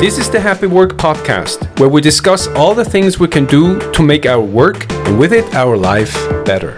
This 0.00 0.16
is 0.16 0.30
the 0.30 0.40
Happy 0.40 0.66
Work 0.66 0.92
Podcast, 0.92 1.78
where 1.78 1.90
we 1.90 2.00
discuss 2.00 2.46
all 2.56 2.74
the 2.74 2.86
things 2.86 3.18
we 3.18 3.28
can 3.28 3.44
do 3.44 3.78
to 3.92 4.02
make 4.02 4.24
our 4.24 4.40
work 4.40 4.90
and 4.90 5.18
with 5.18 5.30
it 5.30 5.54
our 5.54 5.76
life 5.76 6.14
better. 6.46 6.70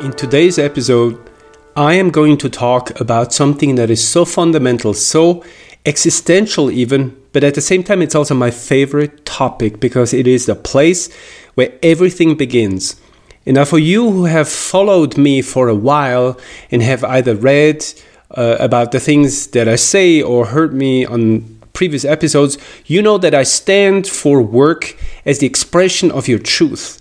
In 0.00 0.12
today's 0.12 0.58
episode, 0.58 1.20
I 1.76 1.92
am 1.92 2.08
going 2.08 2.38
to 2.38 2.48
talk 2.48 2.98
about 2.98 3.34
something 3.34 3.74
that 3.74 3.90
is 3.90 4.02
so 4.02 4.24
fundamental, 4.24 4.94
so 4.94 5.44
existential, 5.84 6.70
even, 6.70 7.14
but 7.34 7.44
at 7.44 7.54
the 7.54 7.60
same 7.60 7.84
time, 7.84 8.00
it's 8.00 8.14
also 8.14 8.34
my 8.34 8.50
favorite 8.50 9.26
topic 9.26 9.78
because 9.78 10.14
it 10.14 10.26
is 10.26 10.46
the 10.46 10.54
place 10.54 11.12
where 11.52 11.74
everything 11.82 12.34
begins. 12.34 12.98
And 13.44 13.56
now, 13.56 13.66
for 13.66 13.78
you 13.78 14.10
who 14.10 14.24
have 14.24 14.48
followed 14.48 15.18
me 15.18 15.42
for 15.42 15.68
a 15.68 15.74
while 15.74 16.40
and 16.70 16.82
have 16.82 17.04
either 17.04 17.34
read, 17.34 17.84
uh, 18.36 18.56
about 18.60 18.92
the 18.92 19.00
things 19.00 19.48
that 19.48 19.68
I 19.68 19.76
say 19.76 20.22
or 20.22 20.46
heard 20.46 20.72
me 20.72 21.04
on 21.04 21.60
previous 21.72 22.04
episodes, 22.04 22.58
you 22.86 23.02
know 23.02 23.18
that 23.18 23.34
I 23.34 23.42
stand 23.42 24.06
for 24.06 24.42
work 24.42 24.96
as 25.24 25.38
the 25.38 25.46
expression 25.46 26.10
of 26.10 26.28
your 26.28 26.38
truth. 26.38 27.00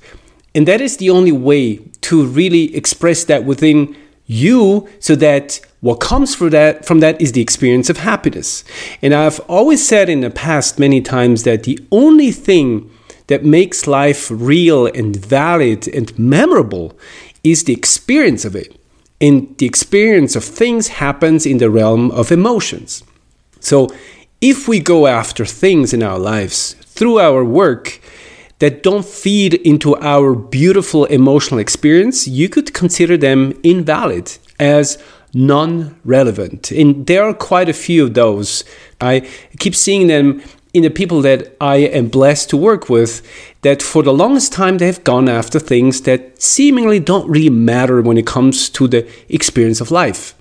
And 0.55 0.67
that 0.67 0.81
is 0.81 0.97
the 0.97 1.09
only 1.09 1.31
way 1.31 1.77
to 2.01 2.25
really 2.25 2.75
express 2.75 3.23
that 3.25 3.43
within 3.45 3.95
you 4.25 4.87
so 4.99 5.15
that 5.15 5.59
what 5.81 5.99
comes 5.99 6.37
that 6.37 6.85
from 6.85 6.99
that 6.99 7.19
is 7.21 7.31
the 7.31 7.41
experience 7.41 7.89
of 7.89 7.97
happiness. 7.97 8.63
And 9.01 9.13
I've 9.13 9.39
always 9.41 9.85
said 9.85 10.09
in 10.09 10.21
the 10.21 10.29
past 10.29 10.79
many 10.79 11.01
times 11.01 11.43
that 11.43 11.63
the 11.63 11.79
only 11.91 12.31
thing 12.31 12.91
that 13.27 13.43
makes 13.43 13.87
life 13.87 14.29
real 14.31 14.87
and 14.87 15.15
valid 15.15 15.87
and 15.87 16.17
memorable 16.17 16.97
is 17.43 17.63
the 17.63 17.73
experience 17.73 18.45
of 18.45 18.55
it 18.55 18.78
and 19.21 19.55
the 19.57 19.65
experience 19.65 20.35
of 20.35 20.43
things 20.43 20.87
happens 20.87 21.45
in 21.45 21.57
the 21.57 21.69
realm 21.69 22.11
of 22.11 22.31
emotions. 22.31 23.03
So, 23.59 23.89
if 24.41 24.67
we 24.69 24.79
go 24.79 25.07
after 25.07 25.45
things 25.45 25.93
in 25.93 26.01
our 26.01 26.17
lives 26.17 26.75
through 26.85 27.19
our 27.19 27.43
work 27.43 27.99
that 28.59 28.83
don't 28.83 29.05
feed 29.05 29.55
into 29.55 29.97
our 29.97 30.33
beautiful 30.33 31.05
emotional 31.05 31.59
experience, 31.59 32.27
you 32.27 32.47
could 32.47 32.73
consider 32.73 33.17
them 33.17 33.59
invalid 33.63 34.37
as 34.59 34.97
non 35.33 35.99
relevant. 36.05 36.71
And 36.71 37.05
there 37.05 37.23
are 37.23 37.33
quite 37.33 37.69
a 37.69 37.73
few 37.73 38.05
of 38.05 38.13
those. 38.13 38.63
I 39.01 39.27
keep 39.59 39.75
seeing 39.75 40.07
them 40.07 40.41
in 40.73 40.83
the 40.83 40.89
people 40.89 41.21
that 41.21 41.55
I 41.59 41.77
am 41.77 42.09
blessed 42.09 42.49
to 42.51 42.57
work 42.57 42.89
with 42.89 43.21
that 43.61 43.81
for 43.81 44.03
the 44.03 44.13
longest 44.13 44.53
time 44.53 44.77
they 44.77 44.85
have 44.85 45.03
gone 45.03 45.27
after 45.27 45.59
things 45.59 46.01
that 46.01 46.41
seemingly 46.41 46.99
don't 46.99 47.29
really 47.29 47.49
matter 47.49 48.01
when 48.01 48.17
it 48.17 48.27
comes 48.27 48.69
to 48.69 48.87
the 48.87 49.07
experience 49.29 49.81
of 49.81 49.91
life. 49.91 50.35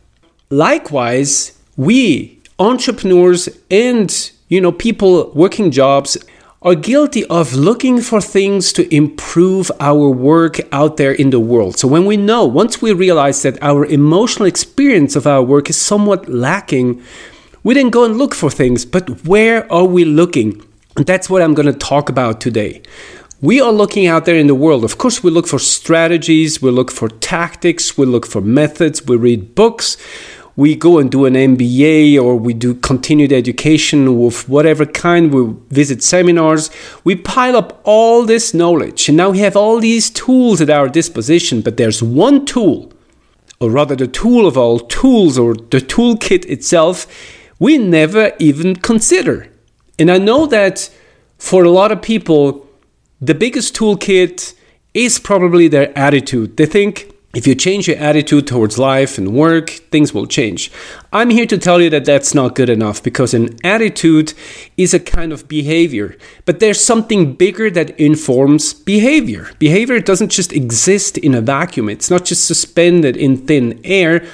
Likewise, 0.51 1.59
we 1.77 2.39
entrepreneurs 2.59 3.49
and 3.71 4.31
you 4.49 4.61
know 4.61 4.73
people 4.73 5.31
working 5.33 5.71
jobs 5.71 6.19
are 6.63 6.75
guilty 6.75 7.25
of 7.27 7.55
looking 7.55 8.01
for 8.01 8.21
things 8.21 8.73
to 8.73 8.93
improve 8.95 9.71
our 9.79 10.11
work 10.11 10.59
out 10.73 10.97
there 10.97 11.13
in 11.13 11.31
the 11.31 11.39
world. 11.39 11.79
So 11.79 11.87
when 11.87 12.05
we 12.05 12.17
know, 12.17 12.45
once 12.47 12.83
we 12.83 12.93
realize 12.93 13.43
that 13.43 13.63
our 13.63 13.87
emotional 13.87 14.47
experience 14.47 15.15
of 15.15 15.25
our 15.25 15.41
work 15.41 15.71
is 15.71 15.81
somewhat 15.81 16.29
lacking, 16.29 17.01
we 17.63 17.75
then 17.75 17.91
go 17.91 18.05
and 18.05 18.17
look 18.17 18.35
for 18.35 18.51
things, 18.51 18.85
but 18.85 19.25
where 19.27 19.71
are 19.73 19.85
we 19.85 20.05
looking? 20.05 20.63
And 20.97 21.07
that's 21.07 21.29
what 21.29 21.43
I'm 21.43 21.55
going 21.55 21.67
to 21.67 21.73
talk 21.73 22.09
about 22.09 22.41
today. 22.41 22.83
We 23.41 23.61
are 23.61 23.73
looking 23.73 24.07
out 24.07 24.25
there 24.25 24.37
in 24.37 24.49
the 24.49 24.55
world. 24.55 24.83
Of 24.83 24.99
course, 24.99 25.23
we 25.23 25.31
look 25.31 25.47
for 25.47 25.61
strategies, 25.61 26.61
we 26.61 26.71
look 26.71 26.91
for 26.91 27.09
tactics, 27.09 27.97
we 27.97 28.05
look 28.05 28.27
for 28.27 28.41
methods, 28.41 29.07
we 29.07 29.17
read 29.17 29.55
books, 29.55 29.97
we 30.57 30.75
go 30.75 30.99
and 30.99 31.09
do 31.09 31.25
an 31.25 31.35
MBA 31.35 32.21
or 32.21 32.35
we 32.35 32.53
do 32.53 32.75
continued 32.75 33.33
education 33.33 34.09
of 34.09 34.49
whatever 34.49 34.85
kind, 34.85 35.33
we 35.33 35.55
visit 35.71 36.03
seminars, 36.03 36.69
we 37.05 37.15
pile 37.15 37.55
up 37.55 37.81
all 37.85 38.25
this 38.25 38.53
knowledge, 38.53 39.09
and 39.09 39.17
now 39.17 39.31
we 39.31 39.39
have 39.39 39.57
all 39.57 39.79
these 39.79 40.11
tools 40.11 40.61
at 40.61 40.69
our 40.69 40.89
disposition. 40.89 41.61
But 41.61 41.77
there's 41.77 42.03
one 42.03 42.45
tool, 42.45 42.93
or 43.61 43.71
rather, 43.71 43.95
the 43.95 44.09
tool 44.09 44.49
of 44.49 44.59
all 44.59 44.81
tools, 44.81 45.39
or 45.39 45.55
the 45.55 45.79
toolkit 45.79 46.45
itself 46.47 47.07
we 47.59 47.79
never 47.79 48.33
even 48.39 48.77
consider. 48.77 49.49
And 49.99 50.11
I 50.11 50.19
know 50.19 50.47
that 50.47 50.91
for 51.39 51.65
a 51.65 51.71
lot 51.71 51.93
of 51.93 52.03
people, 52.03 52.67
the 53.21 53.35
biggest 53.35 53.75
toolkit 53.75 54.55
is 54.95 55.19
probably 55.19 55.69
their 55.69 55.97
attitude. 55.99 56.57
They 56.57 56.67
think 56.67 57.13
if 57.35 57.47
you 57.47 57.55
change 57.55 57.87
your 57.87 57.99
attitude 57.99 58.47
towards 58.47 58.79
life 58.79 59.19
and 59.19 59.35
work, 59.35 59.69
things 59.69 60.15
will 60.15 60.27
change. 60.27 60.73
I'm 61.13 61.29
here 61.29 61.47
to 61.47 61.59
tell 61.59 61.81
you 61.81 61.91
that 61.91 62.07
that's 62.07 62.35
not 62.35 62.55
good 62.55 62.71
enough 62.71 63.03
because 63.03 63.35
an 63.35 63.55
attitude 63.63 64.33
is 64.79 64.95
a 64.95 64.99
kind 64.99 65.31
of 65.31 65.47
behavior, 65.47 66.17
but 66.47 66.59
there's 66.59 66.83
something 66.83 67.35
bigger 67.35 67.71
that 67.71 67.91
informs 68.01 68.73
behavior. 68.73 69.51
Behavior 69.59 70.01
doesn't 70.01 70.31
just 70.31 70.55
exist 70.55 71.19
in 71.19 71.35
a 71.35 71.43
vacuum, 71.43 71.91
it's 71.91 72.11
not 72.11 72.25
just 72.25 72.47
suspended 72.47 73.15
in 73.17 73.37
thin 73.37 73.79
air. 73.85 74.25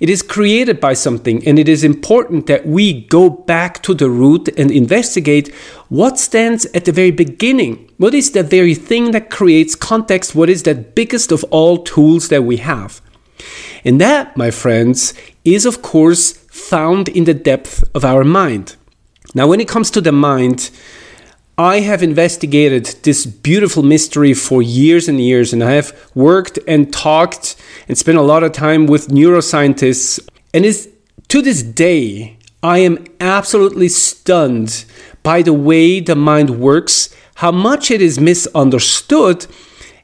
It 0.00 0.08
is 0.08 0.22
created 0.22 0.78
by 0.78 0.94
something, 0.94 1.46
and 1.46 1.58
it 1.58 1.68
is 1.68 1.82
important 1.82 2.46
that 2.46 2.66
we 2.66 3.06
go 3.06 3.28
back 3.28 3.82
to 3.82 3.94
the 3.94 4.08
root 4.08 4.48
and 4.56 4.70
investigate 4.70 5.52
what 5.88 6.18
stands 6.18 6.66
at 6.66 6.84
the 6.84 6.92
very 6.92 7.10
beginning. 7.10 7.90
What 7.96 8.14
is 8.14 8.30
the 8.30 8.44
very 8.44 8.74
thing 8.74 9.10
that 9.10 9.30
creates 9.30 9.74
context? 9.74 10.36
What 10.36 10.48
is 10.48 10.62
that 10.62 10.94
biggest 10.94 11.32
of 11.32 11.42
all 11.50 11.78
tools 11.78 12.28
that 12.28 12.44
we 12.44 12.58
have? 12.58 13.00
And 13.84 14.00
that, 14.00 14.36
my 14.36 14.52
friends, 14.52 15.14
is 15.44 15.66
of 15.66 15.82
course 15.82 16.32
found 16.48 17.08
in 17.08 17.24
the 17.24 17.34
depth 17.34 17.82
of 17.94 18.04
our 18.04 18.22
mind. 18.22 18.76
Now, 19.34 19.48
when 19.48 19.60
it 19.60 19.68
comes 19.68 19.90
to 19.92 20.00
the 20.00 20.12
mind, 20.12 20.70
I 21.60 21.80
have 21.80 22.04
investigated 22.04 22.86
this 23.02 23.26
beautiful 23.26 23.82
mystery 23.82 24.32
for 24.32 24.62
years 24.62 25.08
and 25.08 25.20
years, 25.20 25.52
and 25.52 25.64
I 25.64 25.72
have 25.72 25.92
worked 26.14 26.56
and 26.68 26.92
talked 26.92 27.56
and 27.88 27.98
spent 27.98 28.16
a 28.16 28.22
lot 28.22 28.44
of 28.44 28.52
time 28.52 28.86
with 28.86 29.08
neuroscientists. 29.08 30.20
And 30.54 30.64
to 31.26 31.42
this 31.42 31.64
day, 31.64 32.38
I 32.62 32.78
am 32.78 33.04
absolutely 33.18 33.88
stunned 33.88 34.84
by 35.24 35.42
the 35.42 35.52
way 35.52 35.98
the 35.98 36.14
mind 36.14 36.60
works, 36.60 37.12
how 37.34 37.50
much 37.50 37.90
it 37.90 38.00
is 38.00 38.20
misunderstood, 38.20 39.48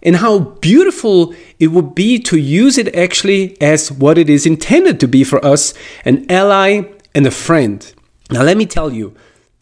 and 0.03 0.16
how 0.16 0.41
beautiful 0.41 1.37
it 1.60 1.69
would 1.69 1.94
be 1.94 2.19
to 2.19 2.37
use 2.37 2.78
it 2.78 2.93
actually 2.97 3.56
as 3.62 3.93
what 3.93 4.19
it 4.19 4.28
is 4.28 4.44
intended 4.44 4.98
to 4.98 5.06
be 5.06 5.22
for 5.22 5.43
us 5.44 5.72
an 6.04 6.28
ally 6.28 6.82
and 7.14 7.28
a 7.28 7.31
friend. 7.31 7.94
Now, 8.28 8.43
let 8.43 8.56
me 8.56 8.66
tell 8.66 8.93
you, 8.93 9.14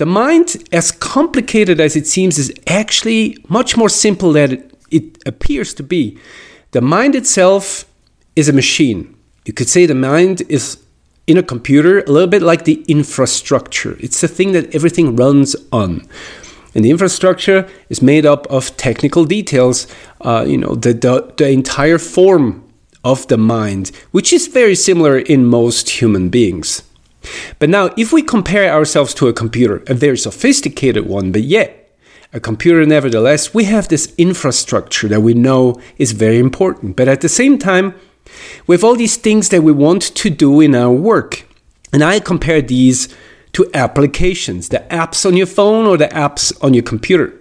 the 0.02 0.06
mind, 0.06 0.56
as 0.72 0.90
complicated 0.90 1.78
as 1.78 1.94
it 1.94 2.08
seems, 2.08 2.36
is 2.36 2.52
actually 2.66 3.36
much 3.48 3.76
more 3.76 3.88
simple 3.88 4.32
than 4.32 4.68
it 4.90 5.22
appears 5.24 5.72
to 5.74 5.84
be. 5.84 6.18
The 6.72 6.80
mind 6.80 7.14
itself 7.14 7.84
is 8.34 8.48
a 8.48 8.52
machine. 8.52 9.14
You 9.44 9.52
could 9.52 9.68
say 9.68 9.86
the 9.86 9.94
mind 9.94 10.42
is 10.48 10.82
in 11.28 11.38
a 11.38 11.42
computer 11.44 12.00
a 12.00 12.10
little 12.10 12.28
bit 12.28 12.42
like 12.42 12.64
the 12.64 12.84
infrastructure. 12.88 13.96
It's 14.00 14.20
the 14.20 14.26
thing 14.26 14.50
that 14.54 14.74
everything 14.74 15.14
runs 15.14 15.54
on. 15.70 16.04
And 16.74 16.84
the 16.84 16.90
infrastructure 16.90 17.68
is 17.88 18.02
made 18.02 18.26
up 18.26 18.48
of 18.50 18.76
technical 18.76 19.24
details, 19.24 19.86
uh, 20.22 20.44
you 20.48 20.58
know, 20.58 20.74
the, 20.74 20.94
the, 20.94 21.32
the 21.36 21.48
entire 21.50 21.98
form 21.98 22.64
of 23.04 23.28
the 23.28 23.38
mind, 23.38 23.92
which 24.10 24.32
is 24.32 24.48
very 24.48 24.74
similar 24.74 25.16
in 25.16 25.46
most 25.46 25.90
human 26.02 26.28
beings. 26.28 26.82
But 27.58 27.68
now, 27.68 27.90
if 27.96 28.12
we 28.12 28.22
compare 28.22 28.72
ourselves 28.72 29.14
to 29.14 29.28
a 29.28 29.32
computer, 29.32 29.82
a 29.86 29.94
very 29.94 30.18
sophisticated 30.18 31.06
one, 31.06 31.32
but 31.32 31.42
yet 31.42 31.82
a 32.32 32.40
computer, 32.40 32.84
nevertheless, 32.86 33.52
we 33.52 33.64
have 33.64 33.88
this 33.88 34.14
infrastructure 34.16 35.08
that 35.08 35.20
we 35.20 35.34
know 35.34 35.80
is 35.98 36.12
very 36.12 36.38
important. 36.38 36.96
But 36.96 37.08
at 37.08 37.20
the 37.20 37.28
same 37.28 37.58
time, 37.58 37.94
we 38.66 38.74
have 38.74 38.84
all 38.84 38.96
these 38.96 39.16
things 39.16 39.50
that 39.50 39.62
we 39.62 39.72
want 39.72 40.02
to 40.02 40.30
do 40.30 40.60
in 40.60 40.74
our 40.74 40.92
work. 40.92 41.46
And 41.92 42.02
I 42.02 42.20
compare 42.20 42.62
these 42.62 43.14
to 43.52 43.70
applications, 43.74 44.70
the 44.70 44.78
apps 44.88 45.26
on 45.26 45.36
your 45.36 45.46
phone 45.46 45.86
or 45.86 45.98
the 45.98 46.08
apps 46.08 46.52
on 46.64 46.72
your 46.72 46.82
computer. 46.82 47.38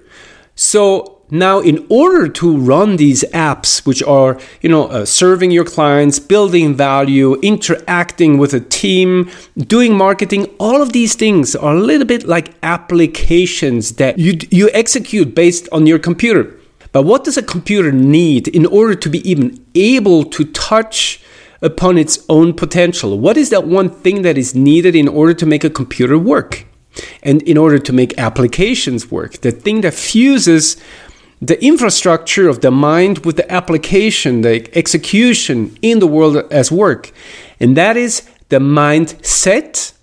So 0.56 1.21
now, 1.34 1.62
in 1.62 1.86
order 1.88 2.28
to 2.28 2.58
run 2.58 2.98
these 2.98 3.24
apps, 3.32 3.86
which 3.86 4.04
are, 4.04 4.38
you 4.60 4.68
know, 4.68 4.88
uh, 4.88 5.06
serving 5.06 5.50
your 5.50 5.64
clients, 5.64 6.20
building 6.20 6.76
value, 6.76 7.40
interacting 7.40 8.38
with 8.38 8.54
a 8.54 8.60
team, 8.60 9.32
doing 9.58 9.96
marketing, 9.96 10.54
all 10.60 10.82
of 10.82 10.92
these 10.92 11.16
things 11.16 11.56
are 11.56 11.74
a 11.74 11.80
little 11.80 12.06
bit 12.06 12.28
like 12.28 12.54
applications 12.64 13.94
that 13.94 14.20
you, 14.20 14.38
you 14.52 14.70
execute 14.74 15.34
based 15.34 15.70
on 15.72 15.88
your 15.88 16.00
computer. 16.00 16.54
But 16.92 17.04
what 17.04 17.24
does 17.24 17.38
a 17.38 17.44
computer 17.44 17.94
need 17.94 18.50
in 18.50 18.66
order 18.66 18.96
to 18.96 19.10
be 19.10 19.28
even 19.30 19.66
able 19.74 20.26
to 20.26 20.44
touch 20.44 21.24
upon 21.62 21.98
its 21.98 22.26
own 22.28 22.54
potential? 22.54 23.18
What 23.18 23.38
is 23.38 23.52
that 23.52 23.66
one 23.66 23.90
thing 23.90 24.24
that 24.24 24.38
is 24.38 24.54
needed 24.54 24.98
in 24.98 25.08
order 25.08 25.34
to 25.36 25.46
make 25.46 25.64
a 25.64 25.70
computer 25.70 26.20
work? 26.20 26.66
And 27.24 27.42
in 27.44 27.58
order 27.58 27.80
to 27.80 27.94
make 27.94 28.18
applications 28.18 29.10
work, 29.10 29.40
the 29.40 29.54
thing 29.54 29.80
that 29.80 29.94
fuses 29.94 30.76
the 31.42 31.64
infrastructure 31.64 32.48
of 32.48 32.62
the 32.62 32.72
mind 32.72 33.26
with 33.26 33.36
the 33.36 33.52
application, 33.52 34.42
the 34.42 34.70
execution 34.78 35.76
in 35.82 36.00
the 36.00 36.08
world 36.08 36.38
as 36.52 36.72
work. 36.72 37.12
And 37.60 37.76
that 37.76 37.98
is 37.98 38.30
the 38.50 38.60
mindset 38.60 39.94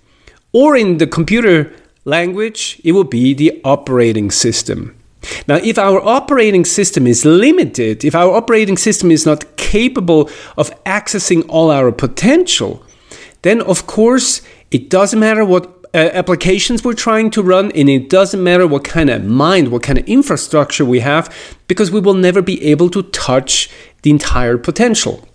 Or 0.52 0.76
in 0.76 0.98
the 0.98 1.06
computer 1.06 1.72
language, 2.04 2.80
it 2.82 2.92
would 2.92 3.10
be 3.10 3.34
the 3.34 3.60
operating 3.64 4.30
system. 4.30 4.94
Now, 5.46 5.56
if 5.56 5.78
our 5.78 6.00
operating 6.00 6.64
system 6.64 7.06
is 7.06 7.24
limited, 7.24 8.04
if 8.04 8.14
our 8.14 8.34
operating 8.34 8.78
system 8.78 9.10
is 9.10 9.26
not 9.26 9.56
capable 9.56 10.30
of 10.56 10.72
accessing 10.84 11.44
all 11.48 11.70
our 11.70 11.92
potential, 11.92 12.82
then 13.42 13.60
of 13.60 13.86
course 13.86 14.40
it 14.70 14.88
doesn't 14.88 15.20
matter 15.20 15.44
what 15.44 15.77
Uh, 15.98 16.10
applications 16.12 16.84
we're 16.84 16.94
trying 16.94 17.28
to 17.28 17.42
run, 17.42 17.72
and 17.72 17.90
it 17.90 18.08
doesn't 18.08 18.44
matter 18.44 18.68
what 18.68 18.84
kind 18.84 19.10
of 19.10 19.24
mind, 19.24 19.66
what 19.72 19.82
kind 19.82 19.98
of 19.98 20.06
infrastructure 20.06 20.84
we 20.84 21.00
have, 21.00 21.28
because 21.66 21.90
we 21.90 21.98
will 21.98 22.14
never 22.14 22.40
be 22.40 22.62
able 22.62 22.88
to 22.88 23.02
touch 23.02 23.68
the 24.02 24.10
entire 24.10 24.56
potential. 24.56 25.26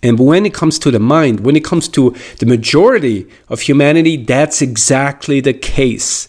And 0.00 0.20
when 0.20 0.46
it 0.46 0.54
comes 0.54 0.78
to 0.78 0.92
the 0.92 1.00
mind, 1.00 1.40
when 1.40 1.56
it 1.56 1.64
comes 1.64 1.88
to 1.88 2.14
the 2.38 2.46
majority 2.46 3.26
of 3.48 3.62
humanity, 3.62 4.16
that's 4.16 4.62
exactly 4.62 5.40
the 5.40 5.54
case. 5.54 6.28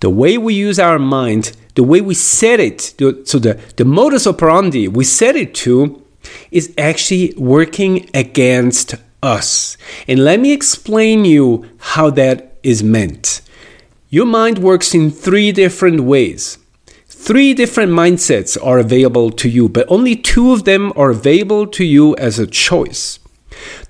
The 0.00 0.10
way 0.10 0.36
we 0.36 0.54
use 0.54 0.80
our 0.80 0.98
mind, 0.98 1.52
the 1.76 1.84
way 1.84 2.00
we 2.00 2.14
set 2.14 2.58
it, 2.58 2.80
so 3.28 3.38
the, 3.38 3.60
the 3.76 3.84
modus 3.84 4.26
operandi 4.26 4.88
we 4.88 5.04
set 5.04 5.36
it 5.36 5.54
to, 5.62 6.02
is 6.50 6.74
actually 6.76 7.34
working 7.36 8.10
against 8.14 8.96
us. 9.22 9.76
And 10.08 10.24
let 10.24 10.40
me 10.40 10.50
explain 10.50 11.24
you 11.24 11.68
how 11.78 12.10
that 12.10 12.51
is 12.62 12.82
meant. 12.82 13.40
Your 14.10 14.26
mind 14.26 14.58
works 14.58 14.94
in 14.94 15.10
three 15.10 15.52
different 15.52 16.00
ways. 16.02 16.58
Three 17.06 17.54
different 17.54 17.92
mindsets 17.92 18.58
are 18.62 18.78
available 18.78 19.30
to 19.30 19.48
you, 19.48 19.68
but 19.68 19.86
only 19.88 20.16
two 20.16 20.52
of 20.52 20.64
them 20.64 20.92
are 20.96 21.10
available 21.10 21.66
to 21.68 21.84
you 21.84 22.16
as 22.16 22.38
a 22.38 22.46
choice. 22.46 23.20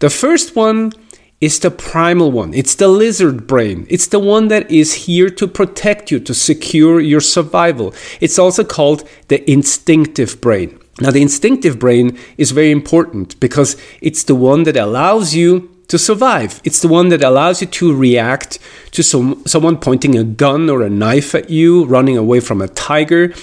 The 0.01 0.11
first 0.11 0.55
one 0.55 0.93
is 1.41 1.59
the 1.59 1.71
primal 1.71 2.31
one. 2.31 2.55
It's 2.55 2.77
the 2.77 2.89
lizard 2.89 3.47
brain. 3.47 3.87
It's 3.91 4.07
the 4.07 4.21
one 4.21 4.49
that 4.49 4.71
is 4.71 5.07
here 5.07 5.29
to 5.31 5.49
protect 5.49 6.11
you, 6.11 6.21
to 6.21 6.35
secure 6.35 7.01
your 7.01 7.21
survival. 7.21 7.95
It's 8.21 8.39
also 8.39 8.63
called 8.63 9.09
the 9.29 9.51
instinctive 9.51 10.41
brain. 10.41 10.79
Now, 11.01 11.11
the 11.11 11.23
instinctive 11.23 11.79
brain 11.81 12.19
is 12.37 12.53
very 12.53 12.71
important 12.71 13.41
because 13.41 13.77
it's 14.01 14.23
the 14.23 14.37
one 14.37 14.63
that 14.65 14.77
allows 14.77 15.35
you 15.35 15.72
to 15.93 15.99
survive. 15.99 16.59
It's 16.65 16.81
the 16.81 16.89
one 16.89 17.11
that 17.11 17.23
allows 17.23 17.61
you 17.61 17.67
to 17.67 17.95
react 17.95 18.59
to 18.93 19.03
some, 19.03 19.43
someone 19.45 19.77
pointing 19.77 20.17
a 20.17 20.25
gun 20.25 20.71
or 20.71 20.81
a 20.81 20.89
knife 20.89 21.35
at 21.35 21.51
you, 21.51 21.85
running 21.85 22.17
away 22.17 22.41
from 22.41 22.63
a 22.63 22.69
tiger. 22.69 23.35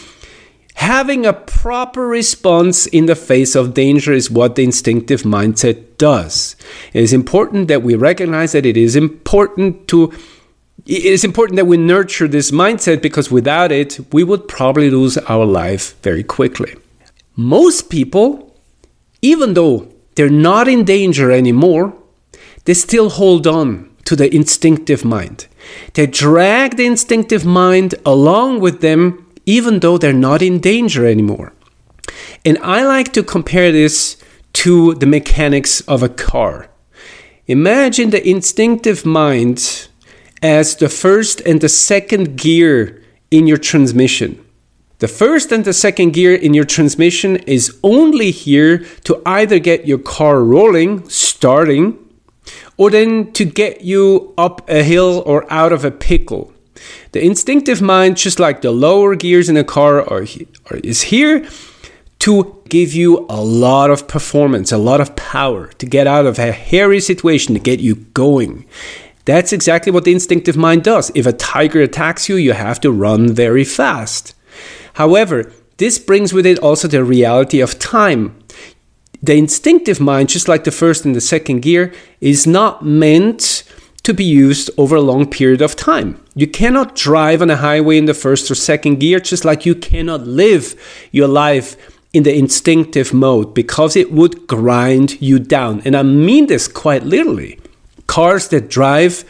Having 0.73 1.27
a 1.27 1.33
proper 1.33 2.07
response 2.07 2.87
in 2.87 3.05
the 3.05 3.15
face 3.15 3.53
of 3.53 3.75
danger 3.75 4.13
is 4.13 4.31
what 4.31 4.55
the 4.55 4.63
instinctive 4.63 5.21
mindset 5.21 5.97
does. 5.99 6.55
It 6.91 7.03
is 7.03 7.13
important 7.13 7.67
that 7.67 7.83
we 7.83 7.93
recognize 7.93 8.53
that 8.53 8.65
it 8.65 8.77
is 8.77 8.95
important 8.95 9.87
to 9.89 10.11
it 10.87 11.05
is 11.05 11.23
important 11.23 11.57
that 11.57 11.67
we 11.67 11.77
nurture 11.77 12.27
this 12.27 12.49
mindset 12.49 13.03
because 13.03 13.29
without 13.29 13.71
it, 13.71 13.99
we 14.11 14.23
would 14.23 14.47
probably 14.47 14.89
lose 14.89 15.19
our 15.19 15.45
life 15.45 16.01
very 16.01 16.23
quickly. 16.23 16.73
Most 17.35 17.91
people, 17.91 18.55
even 19.21 19.53
though 19.53 19.93
they're 20.15 20.31
not 20.31 20.67
in 20.67 20.83
danger 20.83 21.29
anymore, 21.31 21.93
they 22.69 22.75
still 22.75 23.09
hold 23.09 23.47
on 23.47 23.89
to 24.05 24.15
the 24.15 24.31
instinctive 24.31 25.03
mind. 25.03 25.47
They 25.95 26.05
drag 26.05 26.77
the 26.77 26.85
instinctive 26.85 27.43
mind 27.43 27.95
along 28.05 28.59
with 28.59 28.81
them, 28.81 29.25
even 29.47 29.79
though 29.79 29.97
they're 29.97 30.13
not 30.13 30.43
in 30.43 30.59
danger 30.59 31.03
anymore. 31.07 31.51
And 32.45 32.59
I 32.59 32.83
like 32.83 33.11
to 33.13 33.23
compare 33.23 33.71
this 33.71 34.17
to 34.61 34.93
the 34.93 35.07
mechanics 35.07 35.81
of 35.87 36.03
a 36.03 36.09
car. 36.09 36.69
Imagine 37.47 38.11
the 38.11 38.29
instinctive 38.29 39.03
mind 39.03 39.87
as 40.43 40.75
the 40.75 40.89
first 40.89 41.41
and 41.47 41.61
the 41.61 41.69
second 41.69 42.37
gear 42.37 43.01
in 43.31 43.47
your 43.47 43.57
transmission. 43.57 44.45
The 44.99 45.07
first 45.07 45.51
and 45.51 45.65
the 45.65 45.73
second 45.73 46.11
gear 46.11 46.35
in 46.35 46.53
your 46.53 46.65
transmission 46.65 47.37
is 47.47 47.79
only 47.81 48.29
here 48.29 48.85
to 49.05 49.23
either 49.25 49.57
get 49.57 49.87
your 49.87 49.97
car 49.97 50.43
rolling, 50.43 51.09
starting, 51.09 52.05
or 52.79 52.89
then 52.89 53.29
to 53.33 53.43
get 53.43 53.81
you 53.81 54.33
up 54.37 54.67
a 54.69 54.81
hill 54.83 55.21
or 55.25 55.45
out 55.51 55.73
of 55.73 55.83
a 55.83 55.91
pickle. 55.91 56.53
The 57.11 57.23
instinctive 57.23 57.81
mind, 57.81 58.15
just 58.15 58.39
like 58.39 58.61
the 58.61 58.71
lower 58.71 59.15
gears 59.15 59.49
in 59.49 59.57
a 59.57 59.65
car, 59.65 59.99
are, 60.01 60.25
are, 60.71 60.77
is 60.77 61.01
here 61.01 61.45
to 62.19 62.63
give 62.69 62.93
you 62.93 63.25
a 63.29 63.41
lot 63.41 63.89
of 63.89 64.07
performance, 64.07 64.71
a 64.71 64.77
lot 64.77 65.01
of 65.01 65.17
power, 65.17 65.67
to 65.73 65.85
get 65.85 66.07
out 66.07 66.25
of 66.25 66.39
a 66.39 66.53
hairy 66.53 67.01
situation, 67.01 67.53
to 67.53 67.59
get 67.59 67.81
you 67.81 67.95
going. 67.95 68.65
That's 69.25 69.51
exactly 69.51 69.91
what 69.91 70.05
the 70.05 70.13
instinctive 70.13 70.55
mind 70.55 70.85
does. 70.85 71.11
If 71.13 71.25
a 71.25 71.33
tiger 71.33 71.81
attacks 71.81 72.29
you, 72.29 72.37
you 72.37 72.53
have 72.53 72.79
to 72.81 72.93
run 72.93 73.33
very 73.33 73.65
fast. 73.65 74.33
However, 74.93 75.51
this 75.77 75.99
brings 75.99 76.31
with 76.31 76.45
it 76.45 76.59
also 76.59 76.87
the 76.87 77.03
reality 77.03 77.59
of 77.59 77.77
time. 77.77 78.38
The 79.21 79.35
instinctive 79.35 79.99
mind, 79.99 80.29
just 80.29 80.47
like 80.47 80.63
the 80.63 80.71
first 80.71 81.05
and 81.05 81.15
the 81.15 81.21
second 81.21 81.61
gear, 81.61 81.93
is 82.21 82.47
not 82.47 82.85
meant 82.85 83.63
to 84.03 84.13
be 84.13 84.23
used 84.23 84.71
over 84.77 84.95
a 84.95 85.01
long 85.01 85.29
period 85.29 85.61
of 85.61 85.75
time. 85.75 86.23
You 86.35 86.47
cannot 86.47 86.95
drive 86.95 87.41
on 87.41 87.49
a 87.49 87.57
highway 87.57 87.97
in 87.97 88.05
the 88.05 88.13
first 88.13 88.49
or 88.49 88.55
second 88.55 88.99
gear, 88.99 89.19
just 89.19 89.43
like 89.43 89.65
you 89.65 89.75
cannot 89.75 90.21
live 90.21 90.75
your 91.11 91.27
life 91.27 91.75
in 92.13 92.23
the 92.23 92.35
instinctive 92.35 93.13
mode 93.13 93.53
because 93.53 93.95
it 93.95 94.11
would 94.11 94.47
grind 94.47 95.21
you 95.21 95.37
down. 95.37 95.81
And 95.85 95.95
I 95.95 96.03
mean 96.03 96.47
this 96.47 96.67
quite 96.67 97.03
literally. 97.03 97.59
Cars 98.07 98.47
that 98.47 98.69
drive 98.69 99.25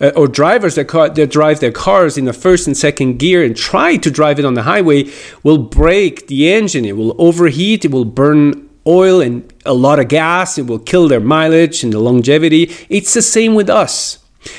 uh, 0.00 0.12
or 0.16 0.26
drivers 0.26 0.76
that, 0.76 0.86
car, 0.86 1.08
that 1.10 1.30
drive 1.30 1.60
their 1.60 1.72
cars 1.72 2.16
in 2.16 2.24
the 2.24 2.32
first 2.32 2.66
and 2.66 2.76
second 2.76 3.18
gear 3.18 3.44
and 3.44 3.56
try 3.56 3.96
to 3.96 4.10
drive 4.10 4.38
it 4.38 4.44
on 4.44 4.54
the 4.54 4.62
highway 4.62 5.10
will 5.42 5.58
break 5.58 6.28
the 6.28 6.50
engine. 6.50 6.84
It 6.84 6.96
will 6.96 7.14
overheat. 7.20 7.84
It 7.84 7.90
will 7.90 8.06
burn 8.06 8.68
oil 8.86 9.20
and 9.20 9.52
a 9.64 9.74
lot 9.74 9.98
of 9.98 10.08
gas. 10.08 10.58
It 10.58 10.66
will 10.66 10.78
kill 10.78 11.08
their 11.08 11.20
mileage 11.20 11.84
and 11.84 11.92
the 11.92 11.98
longevity. 11.98 12.70
It's 12.88 13.14
the 13.14 13.22
same 13.22 13.54
with 13.54 13.70
us. 13.70 14.18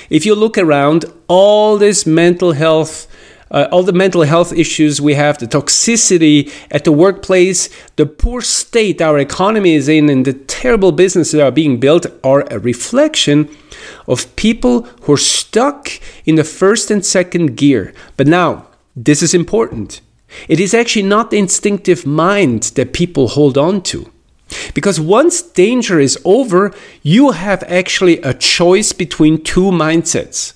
If 0.09 0.25
you 0.25 0.35
look 0.35 0.57
around, 0.57 1.05
all 1.27 1.77
this 1.77 2.05
mental 2.05 2.53
health, 2.53 3.07
uh, 3.51 3.67
all 3.71 3.83
the 3.83 3.93
mental 3.93 4.23
health 4.23 4.53
issues 4.53 5.01
we 5.01 5.13
have, 5.13 5.37
the 5.37 5.45
toxicity 5.45 6.51
at 6.71 6.85
the 6.85 6.91
workplace, 6.91 7.69
the 7.97 8.05
poor 8.05 8.41
state 8.41 9.01
our 9.01 9.19
economy 9.19 9.75
is 9.75 9.89
in, 9.89 10.09
and 10.09 10.25
the 10.25 10.33
terrible 10.33 10.91
businesses 10.91 11.33
that 11.33 11.43
are 11.43 11.51
being 11.51 11.79
built 11.79 12.05
are 12.23 12.47
a 12.49 12.59
reflection 12.59 13.49
of 14.07 14.33
people 14.35 14.83
who 15.01 15.13
are 15.13 15.17
stuck 15.17 15.89
in 16.25 16.35
the 16.35 16.43
first 16.43 16.89
and 16.89 17.05
second 17.05 17.57
gear. 17.57 17.93
But 18.15 18.27
now, 18.27 18.67
this 18.95 19.21
is 19.21 19.33
important. 19.33 20.01
It 20.47 20.59
is 20.59 20.73
actually 20.73 21.03
not 21.03 21.29
the 21.29 21.37
instinctive 21.37 22.05
mind 22.05 22.63
that 22.75 22.93
people 22.93 23.29
hold 23.29 23.57
on 23.57 23.81
to. 23.83 24.12
Because 24.73 24.99
once 24.99 25.41
danger 25.41 25.99
is 25.99 26.17
over, 26.25 26.73
you 27.01 27.31
have 27.31 27.63
actually 27.63 28.21
a 28.21 28.33
choice 28.33 28.93
between 28.93 29.43
two 29.43 29.71
mindsets. 29.71 30.53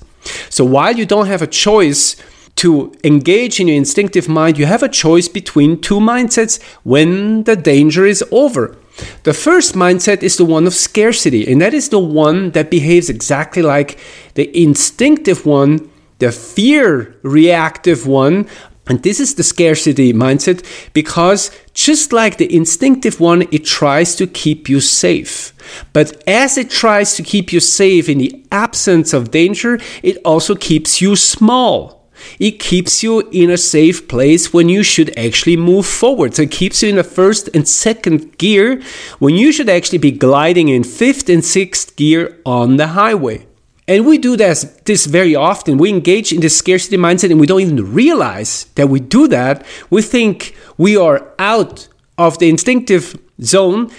So 0.50 0.66
while 0.66 0.96
you 0.96 1.06
don't 1.06 1.27
have 1.27 1.42
a 1.42 1.48
choice 1.48 2.16
to 2.58 2.92
engage 3.04 3.60
in 3.60 3.68
your 3.68 3.77
instinctive 3.77 4.27
mind, 4.27 4.58
you 4.58 4.66
have 4.66 4.84
a 4.84 4.89
choice 4.89 5.27
between 5.27 5.80
two 5.80 6.00
mindsets 6.00 6.62
when 6.84 7.44
the 7.44 7.56
danger 7.56 8.06
is 8.06 8.24
over. 8.32 8.75
The 9.24 9.34
first 9.34 9.75
mindset 9.75 10.24
is 10.24 10.38
the 10.38 10.46
one 10.46 10.66
of 10.66 10.74
scarcity, 10.74 11.50
and 11.51 11.62
that 11.62 11.74
is 11.74 11.89
the 11.89 12.00
one 12.00 12.51
that 12.51 12.72
behaves 12.72 13.10
exactly 13.10 13.62
like 13.62 14.00
the 14.34 14.50
instinctive 14.60 15.46
one, 15.46 15.89
the 16.18 16.32
fear 16.32 17.16
reactive 17.22 18.08
one, 18.08 18.48
and 18.88 19.03
this 19.03 19.20
is 19.20 19.36
the 19.36 19.44
scarcity 19.44 20.13
mindset 20.13 20.63
because 20.94 21.51
just 21.74 22.13
like 22.13 22.38
the 22.38 22.53
instinctive 22.53 23.20
one, 23.20 23.44
it 23.51 23.65
tries 23.65 24.15
to 24.15 24.27
keep 24.27 24.70
you 24.70 24.79
safe. 24.79 25.53
But 25.94 26.24
as 26.27 26.58
it 26.58 26.70
tries 26.70 27.15
to 27.15 27.24
keep 27.24 27.51
you 27.51 27.60
safe 27.60 28.08
in 28.08 28.20
the 28.20 28.44
absence 28.51 29.13
of 29.13 29.32
danger, 29.32 29.79
it 30.01 30.17
also 30.24 30.56
keeps 30.56 31.01
you 31.01 31.15
small. 31.15 31.98
It 32.39 32.60
keeps 32.60 33.03
you 33.03 33.27
in 33.32 33.50
a 33.51 33.58
safe 33.58 34.08
place 34.08 34.51
when 34.51 34.70
you 34.70 34.84
should 34.84 35.17
actually 35.17 35.58
move 35.58 35.86
forward. 35.86 36.34
So 36.34 36.44
it 36.44 36.51
keeps 36.51 36.82
you 36.82 36.89
in 36.89 36.96
the 36.96 37.03
first 37.03 37.50
and 37.53 37.67
second 37.67 38.38
gear 38.38 38.82
when 39.20 39.36
you 39.36 39.51
should 39.51 39.70
actually 39.70 40.00
be 40.00 40.12
gliding 40.12 40.70
in 40.70 40.84
fifth 40.84 41.29
and 41.29 41.44
sixth 41.44 41.96
gear 41.96 42.39
on 42.46 42.77
the 42.77 42.88
highway. 42.88 43.46
And 43.88 44.06
we 44.06 44.17
do 44.17 44.36
this, 44.36 44.63
this 44.84 45.06
very 45.06 45.34
often. 45.34 45.77
We 45.77 45.89
engage 45.89 46.34
in 46.34 46.41
this 46.41 46.58
scarcity 46.58 46.98
mindset 46.98 47.32
and 47.32 47.39
we 47.39 47.48
don't 47.48 47.62
even 47.62 47.94
realize 47.94 48.65
that 48.75 48.89
we 48.89 49.00
do 49.00 49.27
that. 49.29 49.65
We 49.89 50.01
think 50.01 50.56
we 50.77 50.98
are 50.98 51.34
out 51.39 51.88
of 52.17 52.38
the 52.39 52.50
instinctive 52.50 53.17
zone, 53.41 53.89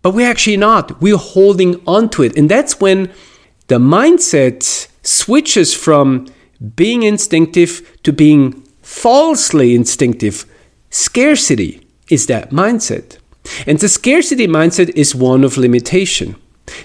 but 0.00 0.14
we're 0.14 0.30
actually 0.30 0.58
not. 0.58 1.00
We're 1.00 1.16
holding 1.16 1.80
on 1.86 2.08
to 2.10 2.22
it. 2.22 2.36
And 2.36 2.48
that's 2.48 2.78
when 2.78 3.12
the 3.66 3.78
mindset 3.78 4.88
switches 5.02 5.74
from 5.74 6.28
being 6.76 7.02
instinctive 7.02 7.98
to 8.04 8.12
being 8.12 8.62
falsely 8.82 9.74
instinctive. 9.74 10.44
Scarcity 10.90 11.84
is 12.08 12.26
that 12.26 12.50
mindset. 12.50 13.18
And 13.66 13.78
the 13.78 13.88
scarcity 13.88 14.46
mindset 14.46 14.90
is 14.90 15.16
one 15.16 15.42
of 15.42 15.56
limitation. 15.56 16.36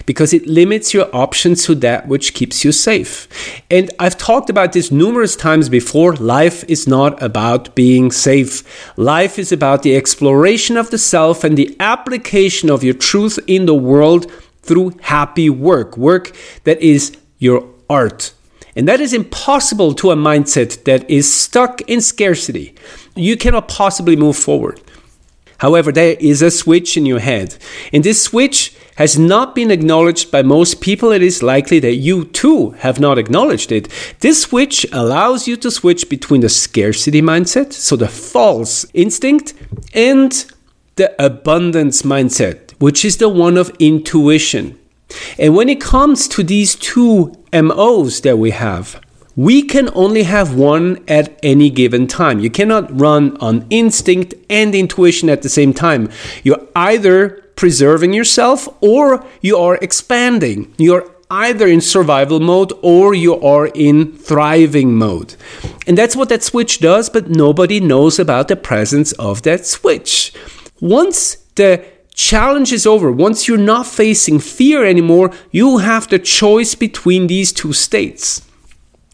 Because 0.08 0.32
it 0.32 0.46
limits 0.46 0.94
your 0.94 1.06
options 1.14 1.66
to 1.66 1.74
that 1.74 2.08
which 2.08 2.32
keeps 2.32 2.64
you 2.64 2.72
safe. 2.72 3.28
And 3.70 3.90
I've 3.98 4.16
talked 4.16 4.48
about 4.48 4.72
this 4.72 4.90
numerous 4.90 5.36
times 5.36 5.68
before. 5.68 6.16
Life 6.16 6.64
is 6.66 6.88
not 6.88 7.22
about 7.22 7.74
being 7.74 8.10
safe. 8.10 8.64
Life 8.96 9.38
is 9.38 9.52
about 9.52 9.82
the 9.82 9.94
exploration 9.94 10.78
of 10.78 10.88
the 10.88 10.96
self 10.96 11.44
and 11.44 11.58
the 11.58 11.76
application 11.78 12.70
of 12.70 12.82
your 12.82 12.94
truth 12.94 13.38
in 13.46 13.66
the 13.66 13.74
world 13.74 14.32
through 14.62 14.94
happy 15.02 15.50
work, 15.50 15.98
work 15.98 16.34
that 16.64 16.80
is 16.80 17.14
your 17.36 17.68
art. 17.90 18.32
And 18.74 18.88
that 18.88 19.02
is 19.02 19.12
impossible 19.12 19.92
to 19.96 20.10
a 20.10 20.16
mindset 20.16 20.84
that 20.84 21.08
is 21.10 21.30
stuck 21.30 21.82
in 21.82 22.00
scarcity. 22.00 22.74
You 23.14 23.36
cannot 23.36 23.68
possibly 23.68 24.16
move 24.16 24.38
forward. 24.38 24.80
However, 25.58 25.92
there 25.92 26.16
is 26.18 26.42
a 26.42 26.50
switch 26.50 26.96
in 26.96 27.06
your 27.06 27.20
head. 27.20 27.56
And 27.92 28.04
this 28.04 28.22
switch 28.22 28.74
has 28.96 29.18
not 29.18 29.54
been 29.54 29.70
acknowledged 29.70 30.30
by 30.32 30.42
most 30.42 30.80
people. 30.80 31.12
It 31.12 31.22
is 31.22 31.42
likely 31.42 31.78
that 31.80 31.94
you 31.94 32.24
too 32.24 32.70
have 32.78 32.98
not 32.98 33.18
acknowledged 33.18 33.70
it. 33.70 33.88
This 34.20 34.42
switch 34.42 34.86
allows 34.92 35.46
you 35.46 35.56
to 35.58 35.70
switch 35.70 36.08
between 36.08 36.40
the 36.40 36.48
scarcity 36.48 37.22
mindset, 37.22 37.72
so 37.72 37.94
the 37.94 38.08
false 38.08 38.86
instinct, 38.94 39.54
and 39.94 40.44
the 40.96 41.14
abundance 41.24 42.02
mindset, 42.02 42.72
which 42.80 43.04
is 43.04 43.18
the 43.18 43.28
one 43.28 43.56
of 43.56 43.70
intuition. 43.78 44.78
And 45.38 45.54
when 45.56 45.68
it 45.68 45.80
comes 45.80 46.26
to 46.28 46.42
these 46.42 46.74
two 46.74 47.32
MOs 47.52 48.20
that 48.22 48.36
we 48.36 48.50
have, 48.50 49.00
we 49.38 49.62
can 49.62 49.88
only 49.94 50.24
have 50.24 50.56
one 50.56 50.98
at 51.06 51.38
any 51.44 51.70
given 51.70 52.08
time. 52.08 52.40
You 52.40 52.50
cannot 52.50 53.00
run 53.00 53.36
on 53.36 53.64
instinct 53.70 54.34
and 54.50 54.74
intuition 54.74 55.30
at 55.30 55.42
the 55.42 55.48
same 55.48 55.72
time. 55.72 56.10
You're 56.42 56.66
either 56.74 57.44
preserving 57.54 58.14
yourself 58.14 58.66
or 58.80 59.24
you 59.40 59.56
are 59.56 59.76
expanding. 59.76 60.74
You're 60.76 61.08
either 61.30 61.68
in 61.68 61.80
survival 61.80 62.40
mode 62.40 62.72
or 62.82 63.14
you 63.14 63.40
are 63.40 63.68
in 63.68 64.10
thriving 64.18 64.96
mode. 64.96 65.36
And 65.86 65.96
that's 65.96 66.16
what 66.16 66.30
that 66.30 66.42
switch 66.42 66.80
does, 66.80 67.08
but 67.08 67.30
nobody 67.30 67.78
knows 67.78 68.18
about 68.18 68.48
the 68.48 68.56
presence 68.56 69.12
of 69.12 69.42
that 69.42 69.64
switch. 69.64 70.32
Once 70.80 71.36
the 71.54 71.84
challenge 72.12 72.72
is 72.72 72.88
over, 72.88 73.12
once 73.12 73.46
you're 73.46 73.56
not 73.56 73.86
facing 73.86 74.40
fear 74.40 74.84
anymore, 74.84 75.30
you 75.52 75.78
have 75.78 76.08
the 76.08 76.18
choice 76.18 76.74
between 76.74 77.28
these 77.28 77.52
two 77.52 77.72
states 77.72 78.42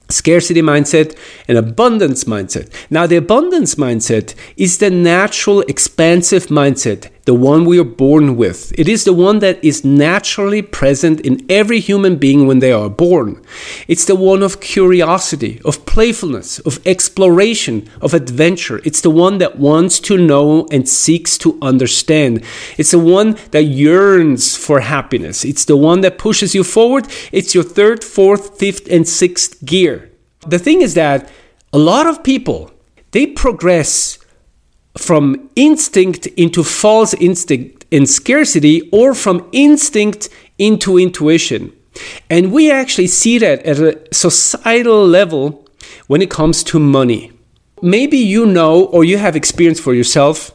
scarcity 0.08 0.62
mindset 0.62 1.16
and 1.49 1.56
abundance 1.56 2.25
mindset. 2.25 2.70
Now, 2.90 3.06
the 3.06 3.16
abundance 3.16 3.76
mindset 3.76 4.34
is 4.56 4.78
the 4.78 4.90
natural 4.90 5.61
expansive 5.62 6.46
mindset 6.46 7.08
the 7.25 7.35
one 7.35 7.64
we 7.64 7.78
are 7.78 7.85
born 7.85 8.37
with. 8.37 8.78
It 8.78 8.87
is 8.87 9.04
the 9.04 9.14
one 9.14 9.38
that 9.38 9.62
is 9.64 9.85
naturally 9.85 10.61
present 10.61 11.21
in 11.21 11.45
every 11.49 11.81
human 11.81 12.16
being 12.16 12.47
when 12.47 12.59
they 12.59 12.71
are 12.71 12.90
born. 12.90 13.43
It's 13.88 14.04
the 14.04 14.14
one 14.14 14.43
of 14.43 14.61
curiosity, 14.61 15.61
of 15.64 15.87
playfulness, 15.87 16.59
of 16.61 16.87
exploration, 16.87 17.88
of 18.02 18.12
adventure. 18.12 18.81
It's 18.85 19.00
the 19.00 19.11
one 19.11 19.38
that 19.38 19.59
wants 19.59 20.00
to 20.00 20.19
know 20.19 20.66
and 20.71 20.87
seeks 20.87 21.38
to 21.38 21.59
understand. 21.62 22.45
It's 22.76 22.90
the 22.90 22.99
one 22.99 23.38
that 23.52 23.64
yearns 23.64 24.57
for 24.57 24.81
happiness. 24.81 25.45
It's 25.45 25.64
the 25.64 25.78
one 25.78 26.02
that 26.02 26.19
pushes 26.19 26.54
you 26.54 26.62
forward. 26.62 27.09
It's 27.33 27.54
your 27.54 27.64
third, 27.64 28.04
fourth, 28.04 28.59
fifth, 28.59 28.87
and 28.90 29.09
sixth 29.09 29.64
gear. 29.64 30.11
The 30.47 30.59
thing 30.59 30.83
is 30.83 30.93
that 30.95 31.31
a 31.73 31.78
lot 31.78 32.07
of 32.07 32.23
people, 32.23 32.71
they 33.12 33.26
progress 33.26 34.19
from 34.96 35.50
instinct 35.56 36.26
into 36.26 36.62
false 36.62 37.14
instinct 37.14 37.84
in 37.90 38.06
scarcity 38.06 38.88
or 38.90 39.14
from 39.14 39.48
instinct 39.52 40.28
into 40.58 40.98
intuition. 40.98 41.72
And 42.30 42.52
we 42.52 42.70
actually 42.70 43.08
see 43.08 43.38
that 43.38 43.62
at 43.62 43.78
a 43.78 44.00
societal 44.12 45.06
level 45.06 45.66
when 46.06 46.22
it 46.22 46.30
comes 46.30 46.62
to 46.64 46.78
money. 46.78 47.32
Maybe 47.82 48.18
you 48.18 48.46
know 48.46 48.84
or 48.86 49.04
you 49.04 49.18
have 49.18 49.36
experience 49.36 49.80
for 49.80 49.94
yourself 49.94 50.52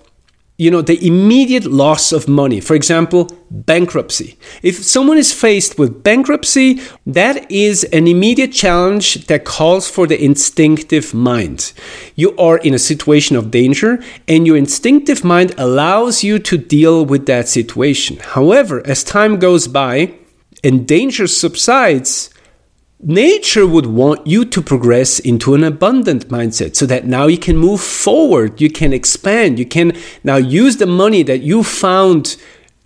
you 0.60 0.70
know, 0.70 0.82
the 0.82 1.08
immediate 1.08 1.64
loss 1.64 2.12
of 2.12 2.28
money. 2.28 2.60
For 2.60 2.76
example, 2.76 3.30
bankruptcy. 3.50 4.38
If 4.62 4.84
someone 4.84 5.18
is 5.18 5.32
faced 5.32 5.80
with 5.80 6.04
bankruptcy, 6.04 6.82
that 7.08 7.50
is 7.50 7.86
an 7.86 8.08
immediate 8.08 8.52
challenge 8.52 9.28
that 9.28 9.46
calls 9.46 9.90
for 9.90 10.06
the 10.06 10.22
instinctive 10.22 11.14
mind. 11.14 11.72
You 12.16 12.36
are 12.36 12.58
in 12.58 12.74
a 12.74 12.86
situation 12.92 13.38
of 13.38 13.52
danger, 13.52 14.04
and 14.28 14.46
your 14.46 14.58
instinctive 14.58 15.24
mind 15.24 15.56
allows 15.58 16.26
you 16.26 16.40
to 16.40 16.58
deal 16.58 17.06
with 17.06 17.26
that 17.28 17.48
situation. 17.48 18.18
However, 18.18 18.86
as 18.86 19.06
time 19.06 19.40
goes 19.40 19.66
by 19.70 20.14
and 20.62 20.86
danger 20.86 21.28
subsides, 21.28 22.32
Nature 23.02 23.66
would 23.66 23.86
want 23.86 24.28
you 24.28 24.44
to 24.44 24.62
progress 24.62 25.20
into 25.20 25.54
an 25.54 25.64
abundant 25.64 26.28
mindset 26.28 26.76
so 26.76 26.86
that 26.86 27.06
now 27.06 27.28
you 27.28 27.38
can 27.38 27.56
move 27.56 27.80
forward, 27.80 28.60
you 28.60 28.70
can 28.70 28.92
expand, 28.92 29.58
you 29.58 29.66
can 29.66 29.94
now 30.22 30.36
use 30.36 30.78
the 30.78 30.86
money 30.86 31.24
that 31.24 31.42
you 31.42 31.64
found 31.64 32.36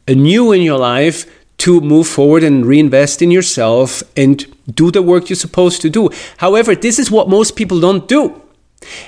anew 0.08 0.51
in 0.51 0.62
your 0.62 0.77
life 0.77 1.25
to 1.58 1.82
move 1.82 2.08
forward 2.08 2.43
and 2.43 2.63
reinvest 2.63 3.24
in 3.24 3.32
yourself 3.32 4.03
and 4.15 4.46
do 4.75 4.91
the 4.91 5.01
work 5.01 5.29
you're 5.29 5.36
supposed 5.36 5.82
to 5.82 5.89
do. 5.89 6.12
However, 6.38 6.75
this 6.75 7.00
is 7.00 7.10
what 7.10 7.27
most 7.27 7.55
people 7.55 7.79
don't 7.79 8.08
do. 8.08 8.39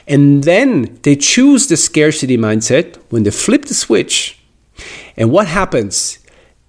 And 0.08 0.44
then 0.44 0.98
they 1.04 1.16
choose 1.16 1.68
the 1.68 1.78
scarcity 1.78 2.38
mindset 2.38 2.98
when 3.10 3.24
they 3.24 3.32
flip 3.32 3.66
the 3.66 3.76
switch. 3.76 4.40
And 5.16 5.32
what 5.32 5.48
happens? 5.48 6.18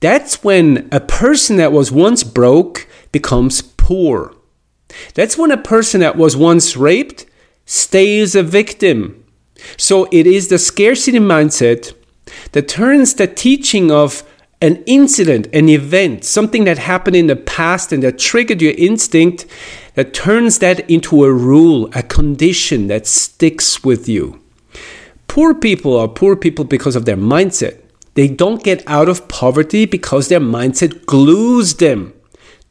That's 0.00 0.45
when 0.45 0.88
a 0.93 1.00
person 1.00 1.57
that 1.57 1.73
was 1.73 1.90
once 1.90 2.23
broke 2.23 2.87
becomes 3.12 3.62
poor. 3.87 4.35
That's 5.14 5.38
when 5.38 5.52
a 5.52 5.57
person 5.57 6.00
that 6.00 6.16
was 6.16 6.37
once 6.37 6.76
raped 6.76 7.25
stays 7.66 8.35
a 8.35 8.43
victim. 8.43 9.25
So 9.76 10.09
it 10.11 10.26
is 10.26 10.49
the 10.49 10.59
scarcity 10.59 11.21
mindset 11.21 11.95
that 12.50 12.66
turns 12.66 13.14
the 13.14 13.28
teaching 13.28 13.93
of 13.93 14.25
an 14.61 14.83
incident, 14.87 15.47
an 15.52 15.69
event, 15.69 16.25
something 16.25 16.64
that 16.64 16.78
happened 16.78 17.14
in 17.14 17.28
the 17.28 17.37
past 17.37 17.93
and 17.93 18.02
that 18.02 18.19
triggered 18.19 18.61
your 18.61 18.75
instinct, 18.76 19.47
that 19.95 20.12
turns 20.12 20.59
that 20.59 20.90
into 20.90 21.23
a 21.23 21.33
rule, 21.33 21.88
a 21.95 22.02
condition 22.02 22.88
that 22.88 23.07
sticks 23.07 23.85
with 23.85 24.09
you. 24.09 24.43
Poor 25.28 25.55
people 25.55 25.97
are 25.97 26.09
poor 26.09 26.35
people 26.35 26.64
because 26.64 26.97
of 26.97 27.05
their 27.05 27.16
mindset. 27.16 27.81
They 28.14 28.26
don't 28.26 28.64
get 28.64 28.83
out 28.88 29.09
of 29.09 29.28
poverty 29.28 29.87
because 29.87 30.26
their 30.26 30.40
mindset 30.40 31.07
glues 31.07 31.76
them 31.76 32.14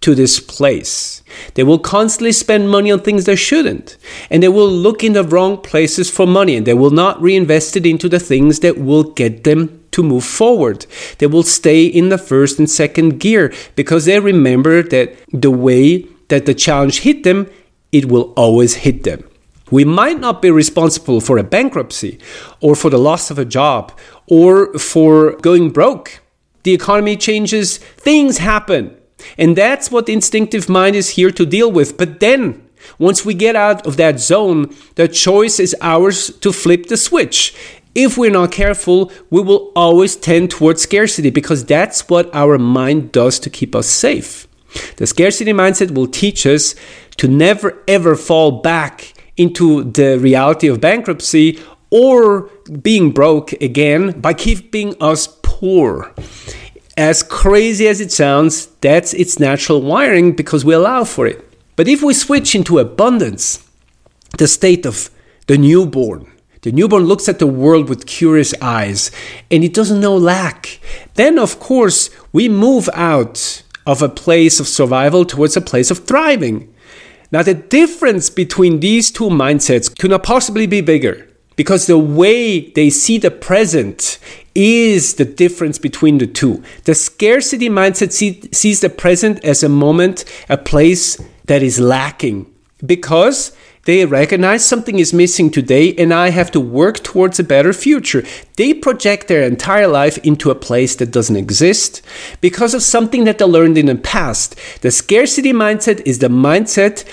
to 0.01 0.13
this 0.13 0.39
place. 0.39 1.23
They 1.55 1.63
will 1.63 1.79
constantly 1.79 2.31
spend 2.31 2.69
money 2.69 2.91
on 2.91 2.99
things 2.99 3.25
they 3.25 3.35
shouldn't. 3.35 3.97
And 4.29 4.43
they 4.43 4.47
will 4.47 4.69
look 4.69 5.03
in 5.03 5.13
the 5.13 5.23
wrong 5.23 5.57
places 5.57 6.11
for 6.11 6.27
money 6.27 6.55
and 6.55 6.67
they 6.67 6.73
will 6.73 6.91
not 6.91 7.21
reinvest 7.21 7.75
it 7.75 7.85
into 7.85 8.07
the 8.07 8.19
things 8.19 8.59
that 8.59 8.77
will 8.77 9.03
get 9.03 9.43
them 9.43 9.83
to 9.91 10.03
move 10.03 10.25
forward. 10.25 10.85
They 11.17 11.27
will 11.27 11.43
stay 11.43 11.85
in 11.85 12.09
the 12.09 12.17
first 12.17 12.59
and 12.59 12.69
second 12.69 13.19
gear 13.19 13.53
because 13.75 14.05
they 14.05 14.19
remember 14.19 14.83
that 14.83 15.15
the 15.31 15.51
way 15.51 16.07
that 16.27 16.45
the 16.45 16.53
challenge 16.53 16.99
hit 16.99 17.23
them, 17.23 17.49
it 17.91 18.05
will 18.05 18.33
always 18.35 18.75
hit 18.75 19.03
them. 19.03 19.23
We 19.71 19.85
might 19.85 20.19
not 20.19 20.41
be 20.41 20.51
responsible 20.51 21.21
for 21.21 21.37
a 21.37 21.43
bankruptcy 21.43 22.19
or 22.61 22.75
for 22.75 22.89
the 22.89 22.99
loss 22.99 23.31
of 23.31 23.39
a 23.39 23.45
job 23.45 23.91
or 24.27 24.77
for 24.77 25.37
going 25.37 25.71
broke. 25.71 26.21
The 26.63 26.73
economy 26.73 27.17
changes, 27.17 27.77
things 27.77 28.37
happen. 28.37 28.95
And 29.37 29.55
that's 29.55 29.91
what 29.91 30.05
the 30.05 30.13
instinctive 30.13 30.69
mind 30.69 30.95
is 30.95 31.11
here 31.11 31.31
to 31.31 31.45
deal 31.45 31.71
with. 31.71 31.97
But 31.97 32.19
then, 32.19 32.61
once 32.99 33.25
we 33.25 33.33
get 33.33 33.55
out 33.55 33.85
of 33.85 33.97
that 33.97 34.19
zone, 34.19 34.73
the 34.95 35.07
choice 35.07 35.59
is 35.59 35.75
ours 35.81 36.29
to 36.39 36.51
flip 36.51 36.87
the 36.87 36.97
switch. 36.97 37.55
If 37.93 38.17
we're 38.17 38.31
not 38.31 38.51
careful, 38.51 39.11
we 39.29 39.41
will 39.41 39.71
always 39.75 40.15
tend 40.17 40.51
towards 40.51 40.81
scarcity 40.81 41.29
because 41.29 41.63
that's 41.63 42.09
what 42.09 42.33
our 42.35 42.57
mind 42.57 43.11
does 43.13 43.39
to 43.39 43.49
keep 43.49 43.73
us 43.73 43.87
safe. 43.87 44.47
The 44.97 45.07
scarcity 45.07 45.53
mindset 45.53 45.91
will 45.91 46.07
teach 46.07 46.45
us 46.45 46.75
to 47.17 47.29
never 47.29 47.81
ever 47.87 48.15
fall 48.15 48.61
back 48.61 49.13
into 49.37 49.83
the 49.83 50.19
reality 50.19 50.67
of 50.67 50.81
bankruptcy 50.81 51.59
or 51.89 52.49
being 52.81 53.11
broke 53.11 53.53
again 53.53 54.19
by 54.19 54.33
keeping 54.33 54.95
us 55.01 55.27
poor. 55.41 56.13
As 56.97 57.23
crazy 57.23 57.89
as 57.89 57.99
it 57.99 58.11
sounds, 58.11 58.67
that's 58.79 59.13
its 59.13 59.37
natural 59.37 59.81
wiring 59.81 60.31
because 60.31 60.63
we 60.63 60.73
allow 60.73 61.03
for 61.03 61.27
it. 61.27 61.43
But 61.75 61.89
if 61.89 62.01
we 62.01 62.13
switch 62.13 62.55
into 62.55 62.79
abundance, 62.79 63.67
the 64.37 64.47
state 64.47 64.85
of 64.85 65.09
the 65.47 65.57
newborn, 65.57 66.31
the 66.61 66.71
newborn 66.71 67.03
looks 67.03 67.27
at 67.27 67.39
the 67.39 67.47
world 67.47 67.89
with 67.89 68.07
curious 68.07 68.53
eyes 68.61 69.11
and 69.51 69.61
it 69.61 69.73
doesn't 69.73 69.99
know 69.99 70.15
lack. 70.15 70.79
Then, 71.15 71.37
of 71.37 71.59
course, 71.59 72.09
we 72.31 72.47
move 72.47 72.89
out 72.93 73.61
of 73.85 74.01
a 74.01 74.09
place 74.09 74.61
of 74.61 74.67
survival 74.67 75.25
towards 75.25 75.57
a 75.57 75.61
place 75.61 75.91
of 75.91 76.07
thriving. 76.07 76.73
Now, 77.29 77.43
the 77.43 77.53
difference 77.53 78.29
between 78.29 78.79
these 78.79 79.11
two 79.11 79.29
mindsets 79.29 79.93
could 79.99 80.11
not 80.11 80.23
possibly 80.23 80.65
be 80.65 80.79
bigger 80.79 81.27
because 81.55 81.87
the 81.87 81.97
way 81.97 82.71
they 82.71 82.89
see 82.89 83.17
the 83.17 83.31
present 83.31 84.19
is 84.53 85.15
the 85.15 85.25
difference 85.25 85.77
between 85.77 86.17
the 86.17 86.27
two. 86.27 86.63
The 86.85 86.95
scarcity 86.95 87.69
mindset 87.69 88.11
see, 88.11 88.41
sees 88.51 88.81
the 88.81 88.89
present 88.89 89.43
as 89.43 89.63
a 89.63 89.69
moment, 89.69 90.25
a 90.49 90.57
place 90.57 91.21
that 91.45 91.61
is 91.61 91.79
lacking 91.79 92.51
because 92.85 93.55
they 93.85 94.03
recognize 94.03 94.65
something 94.65 94.97
is 94.97 95.13
missing 95.13 95.51
today 95.51 95.93
and 95.95 96.11
I 96.11 96.29
have 96.29 96.49
to 96.51 96.59
work 96.59 97.03
towards 97.03 97.39
a 97.39 97.43
better 97.43 97.71
future. 97.71 98.23
They 98.57 98.73
project 98.73 99.27
their 99.27 99.43
entire 99.43 99.87
life 99.87 100.17
into 100.19 100.49
a 100.49 100.55
place 100.55 100.95
that 100.95 101.11
doesn't 101.11 101.35
exist 101.35 102.01
because 102.41 102.73
of 102.73 102.81
something 102.81 103.25
that 103.25 103.37
they 103.37 103.45
learned 103.45 103.77
in 103.77 103.85
the 103.85 103.95
past. 103.95 104.55
The 104.81 104.89
scarcity 104.89 105.53
mindset 105.53 106.01
is 106.03 106.17
the 106.17 106.29
mindset 106.29 107.05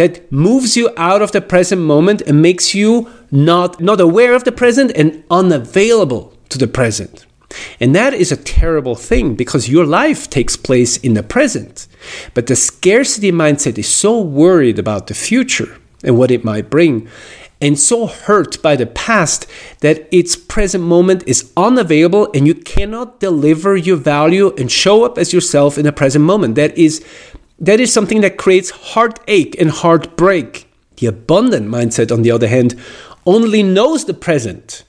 that 0.00 0.32
moves 0.32 0.78
you 0.78 0.88
out 0.96 1.20
of 1.20 1.32
the 1.32 1.42
present 1.42 1.82
moment 1.82 2.22
and 2.22 2.40
makes 2.40 2.74
you 2.74 3.06
not, 3.30 3.82
not 3.82 4.00
aware 4.00 4.32
of 4.34 4.44
the 4.44 4.50
present 4.50 4.90
and 4.94 5.22
unavailable 5.30 6.32
to 6.48 6.56
the 6.56 6.66
present. 6.66 7.26
And 7.80 7.94
that 7.94 8.14
is 8.14 8.32
a 8.32 8.36
terrible 8.38 8.94
thing 8.94 9.34
because 9.34 9.68
your 9.68 9.84
life 9.84 10.30
takes 10.30 10.56
place 10.56 10.96
in 10.96 11.12
the 11.12 11.22
present. 11.22 11.86
But 12.32 12.46
the 12.46 12.56
scarcity 12.56 13.30
mindset 13.30 13.76
is 13.76 13.92
so 13.92 14.18
worried 14.18 14.78
about 14.78 15.06
the 15.06 15.12
future 15.12 15.76
and 16.02 16.16
what 16.16 16.30
it 16.30 16.44
might 16.44 16.70
bring, 16.70 17.06
and 17.60 17.78
so 17.78 18.06
hurt 18.06 18.62
by 18.62 18.74
the 18.74 18.86
past 18.86 19.46
that 19.80 20.08
its 20.10 20.34
present 20.34 20.82
moment 20.82 21.22
is 21.26 21.52
unavailable 21.58 22.30
and 22.34 22.46
you 22.46 22.54
cannot 22.54 23.20
deliver 23.20 23.76
your 23.76 23.98
value 23.98 24.54
and 24.56 24.72
show 24.72 25.04
up 25.04 25.18
as 25.18 25.34
yourself 25.34 25.76
in 25.76 25.84
the 25.84 25.92
present 25.92 26.24
moment. 26.24 26.54
That 26.54 26.76
is 26.78 27.04
that 27.60 27.80
is 27.80 27.92
something 27.92 28.22
that 28.22 28.38
creates 28.38 28.70
heartache 28.70 29.60
and 29.60 29.70
heartbreak. 29.70 30.66
The 30.96 31.06
abundant 31.06 31.68
mindset, 31.68 32.12
on 32.12 32.22
the 32.22 32.30
other 32.30 32.48
hand, 32.48 32.74
only 33.26 33.62
knows 33.62 34.06
the 34.06 34.14
present. 34.14 34.84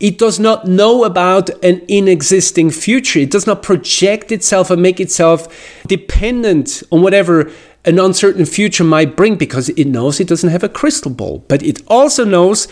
It 0.00 0.18
does 0.18 0.40
not 0.40 0.66
know 0.66 1.04
about 1.04 1.50
an 1.62 1.82
inexisting 1.88 2.70
future. 2.70 3.20
It 3.20 3.30
does 3.30 3.46
not 3.46 3.62
project 3.62 4.32
itself 4.32 4.70
and 4.70 4.80
make 4.80 5.00
itself 5.00 5.48
dependent 5.86 6.82
on 6.90 7.02
whatever 7.02 7.50
an 7.84 7.98
uncertain 7.98 8.46
future 8.46 8.84
might 8.84 9.16
bring 9.16 9.36
because 9.36 9.68
it 9.70 9.86
knows 9.86 10.20
it 10.20 10.28
doesn't 10.28 10.48
have 10.50 10.64
a 10.64 10.68
crystal 10.68 11.10
ball. 11.10 11.44
But 11.48 11.62
it 11.62 11.82
also 11.88 12.24
knows 12.24 12.66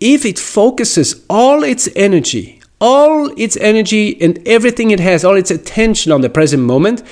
if 0.00 0.24
it 0.24 0.38
focuses 0.38 1.24
all 1.30 1.62
its 1.62 1.88
energy, 1.96 2.61
all 2.82 3.32
its 3.38 3.56
energy 3.58 4.20
and 4.20 4.46
everything 4.46 4.90
it 4.90 4.98
has, 4.98 5.24
all 5.24 5.36
its 5.36 5.52
attention 5.52 6.10
on 6.10 6.20
the 6.20 6.28
present 6.28 6.64
moment, 6.64 7.02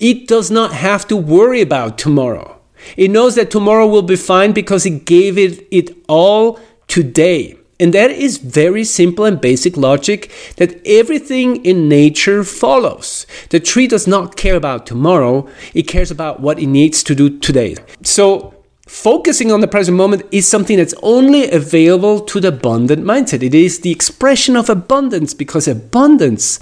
it 0.00 0.26
does 0.26 0.50
not 0.50 0.72
have 0.72 1.06
to 1.06 1.16
worry 1.16 1.60
about 1.60 1.98
tomorrow. 1.98 2.58
It 2.96 3.10
knows 3.10 3.34
that 3.34 3.50
tomorrow 3.50 3.86
will 3.86 4.02
be 4.02 4.16
fine 4.16 4.52
because 4.52 4.86
it 4.86 5.04
gave 5.04 5.36
it, 5.36 5.68
it 5.70 5.94
all 6.08 6.58
today. 6.86 7.58
And 7.78 7.92
that 7.92 8.10
is 8.10 8.38
very 8.38 8.82
simple 8.84 9.24
and 9.24 9.40
basic 9.40 9.76
logic 9.76 10.32
that 10.56 10.80
everything 10.84 11.64
in 11.64 11.88
nature 11.88 12.42
follows. 12.42 13.26
The 13.50 13.60
tree 13.60 13.86
does 13.86 14.06
not 14.06 14.34
care 14.34 14.56
about 14.56 14.86
tomorrow, 14.86 15.46
it 15.74 15.82
cares 15.82 16.10
about 16.10 16.40
what 16.40 16.58
it 16.58 16.66
needs 16.66 17.02
to 17.04 17.14
do 17.14 17.38
today. 17.38 17.76
So, 18.02 18.54
focusing 18.88 19.52
on 19.52 19.60
the 19.60 19.68
present 19.68 19.96
moment 19.96 20.22
is 20.32 20.48
something 20.48 20.76
that's 20.76 20.94
only 21.02 21.50
available 21.50 22.20
to 22.20 22.40
the 22.40 22.48
abundant 22.48 23.04
mindset. 23.04 23.42
It 23.42 23.54
is 23.54 23.80
the 23.80 23.92
expression 23.92 24.56
of 24.56 24.68
abundance 24.68 25.34
because 25.34 25.68
abundance 25.68 26.58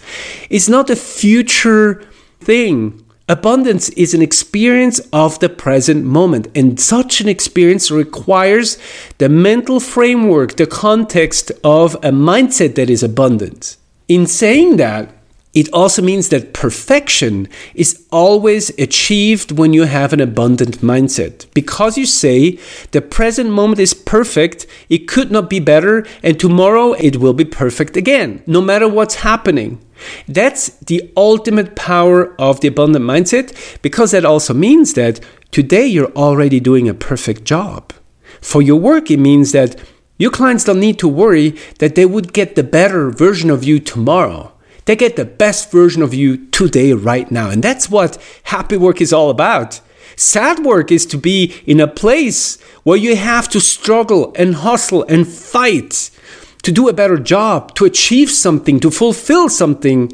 is 0.50 0.68
not 0.68 0.90
a 0.90 0.96
future 0.96 2.04
thing 2.40 3.06
Abundance 3.28 3.88
is 3.90 4.14
an 4.14 4.22
experience 4.22 5.00
of 5.12 5.40
the 5.40 5.48
present 5.48 6.04
moment, 6.04 6.46
and 6.54 6.78
such 6.78 7.20
an 7.20 7.28
experience 7.28 7.90
requires 7.90 8.78
the 9.18 9.28
mental 9.28 9.80
framework, 9.80 10.54
the 10.54 10.66
context 10.66 11.50
of 11.64 11.96
a 11.96 12.12
mindset 12.12 12.76
that 12.76 12.88
is 12.88 13.02
abundant. 13.02 13.78
In 14.06 14.28
saying 14.28 14.76
that, 14.76 15.12
it 15.56 15.72
also 15.72 16.02
means 16.02 16.28
that 16.28 16.52
perfection 16.52 17.48
is 17.74 18.06
always 18.12 18.68
achieved 18.78 19.52
when 19.52 19.72
you 19.72 19.84
have 19.84 20.12
an 20.12 20.20
abundant 20.20 20.82
mindset. 20.82 21.46
Because 21.54 21.96
you 21.96 22.04
say 22.04 22.58
the 22.90 23.00
present 23.00 23.48
moment 23.48 23.80
is 23.80 23.94
perfect, 23.94 24.66
it 24.90 25.08
could 25.08 25.30
not 25.30 25.48
be 25.48 25.58
better, 25.58 26.06
and 26.22 26.38
tomorrow 26.38 26.92
it 26.92 27.16
will 27.16 27.32
be 27.32 27.46
perfect 27.46 27.96
again, 27.96 28.42
no 28.46 28.60
matter 28.60 28.86
what's 28.86 29.14
happening. 29.14 29.80
That's 30.28 30.68
the 30.80 31.10
ultimate 31.16 31.74
power 31.74 32.38
of 32.38 32.60
the 32.60 32.68
abundant 32.68 33.06
mindset 33.06 33.80
because 33.80 34.10
that 34.10 34.26
also 34.26 34.52
means 34.52 34.92
that 34.92 35.20
today 35.52 35.86
you're 35.86 36.12
already 36.12 36.60
doing 36.60 36.86
a 36.86 36.92
perfect 36.92 37.44
job. 37.44 37.94
For 38.42 38.60
your 38.60 38.78
work, 38.78 39.10
it 39.10 39.16
means 39.16 39.52
that 39.52 39.80
your 40.18 40.30
clients 40.30 40.64
don't 40.64 40.80
need 40.80 40.98
to 40.98 41.08
worry 41.08 41.56
that 41.78 41.94
they 41.94 42.04
would 42.04 42.34
get 42.34 42.56
the 42.56 42.62
better 42.62 43.10
version 43.10 43.48
of 43.48 43.64
you 43.64 43.80
tomorrow. 43.80 44.52
They 44.86 44.96
get 44.96 45.16
the 45.16 45.24
best 45.24 45.70
version 45.70 46.02
of 46.02 46.14
you 46.14 46.46
today, 46.46 46.92
right 46.92 47.30
now. 47.30 47.50
And 47.50 47.62
that's 47.62 47.90
what 47.90 48.18
happy 48.44 48.76
work 48.76 49.00
is 49.00 49.12
all 49.12 49.30
about. 49.30 49.80
Sad 50.16 50.64
work 50.64 50.90
is 50.90 51.04
to 51.06 51.18
be 51.18 51.60
in 51.66 51.80
a 51.80 51.88
place 51.88 52.60
where 52.84 52.96
you 52.96 53.16
have 53.16 53.48
to 53.50 53.60
struggle 53.60 54.32
and 54.36 54.54
hustle 54.54 55.02
and 55.04 55.28
fight 55.28 56.10
to 56.62 56.72
do 56.72 56.88
a 56.88 56.92
better 56.92 57.18
job, 57.18 57.74
to 57.74 57.84
achieve 57.84 58.30
something, 58.30 58.80
to 58.80 58.90
fulfill 58.90 59.48
something 59.48 60.12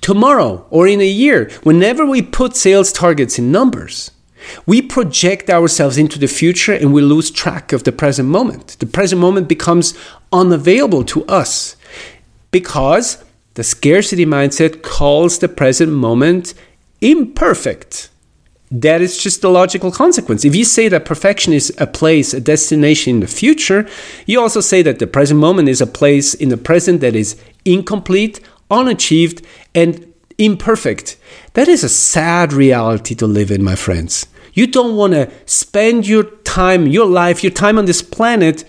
tomorrow 0.00 0.66
or 0.70 0.88
in 0.88 1.00
a 1.00 1.06
year. 1.06 1.50
Whenever 1.62 2.04
we 2.04 2.20
put 2.20 2.56
sales 2.56 2.92
targets 2.92 3.38
in 3.38 3.52
numbers, 3.52 4.10
we 4.66 4.82
project 4.82 5.48
ourselves 5.48 5.96
into 5.96 6.18
the 6.18 6.26
future 6.26 6.72
and 6.72 6.92
we 6.92 7.00
lose 7.00 7.30
track 7.30 7.72
of 7.72 7.84
the 7.84 7.92
present 7.92 8.28
moment. 8.28 8.76
The 8.80 8.86
present 8.86 9.20
moment 9.20 9.48
becomes 9.48 9.94
unavailable 10.32 11.04
to 11.04 11.24
us 11.26 11.76
because 12.50 13.22
the 13.54 13.64
scarcity 13.64 14.26
mindset 14.26 14.82
calls 14.82 15.38
the 15.38 15.48
present 15.48 15.92
moment 15.92 16.54
imperfect 17.00 18.10
that 18.70 19.00
is 19.00 19.16
just 19.18 19.40
the 19.40 19.50
logical 19.50 19.92
consequence. 19.92 20.44
If 20.44 20.56
you 20.56 20.64
say 20.64 20.88
that 20.88 21.04
perfection 21.04 21.52
is 21.52 21.72
a 21.78 21.86
place, 21.86 22.34
a 22.34 22.40
destination 22.40 23.16
in 23.16 23.20
the 23.20 23.28
future, 23.28 23.88
you 24.26 24.40
also 24.40 24.60
say 24.60 24.82
that 24.82 24.98
the 24.98 25.06
present 25.06 25.38
moment 25.38 25.68
is 25.68 25.80
a 25.80 25.86
place 25.86 26.34
in 26.34 26.48
the 26.48 26.56
present 26.56 27.00
that 27.00 27.14
is 27.14 27.40
incomplete, 27.64 28.40
unachieved, 28.70 29.46
and 29.74 30.12
imperfect. 30.38 31.16
That 31.52 31.68
is 31.68 31.84
a 31.84 31.88
sad 31.88 32.52
reality 32.52 33.14
to 33.16 33.26
live 33.26 33.52
in, 33.52 33.62
my 33.62 33.76
friends. 33.76 34.26
You 34.54 34.66
don't 34.66 34.96
want 34.96 35.12
to 35.12 35.30
spend 35.46 36.08
your 36.08 36.24
time, 36.24 36.86
your 36.86 37.06
life, 37.06 37.44
your 37.44 37.52
time 37.52 37.78
on 37.78 37.84
this 37.84 38.02
planet 38.02 38.64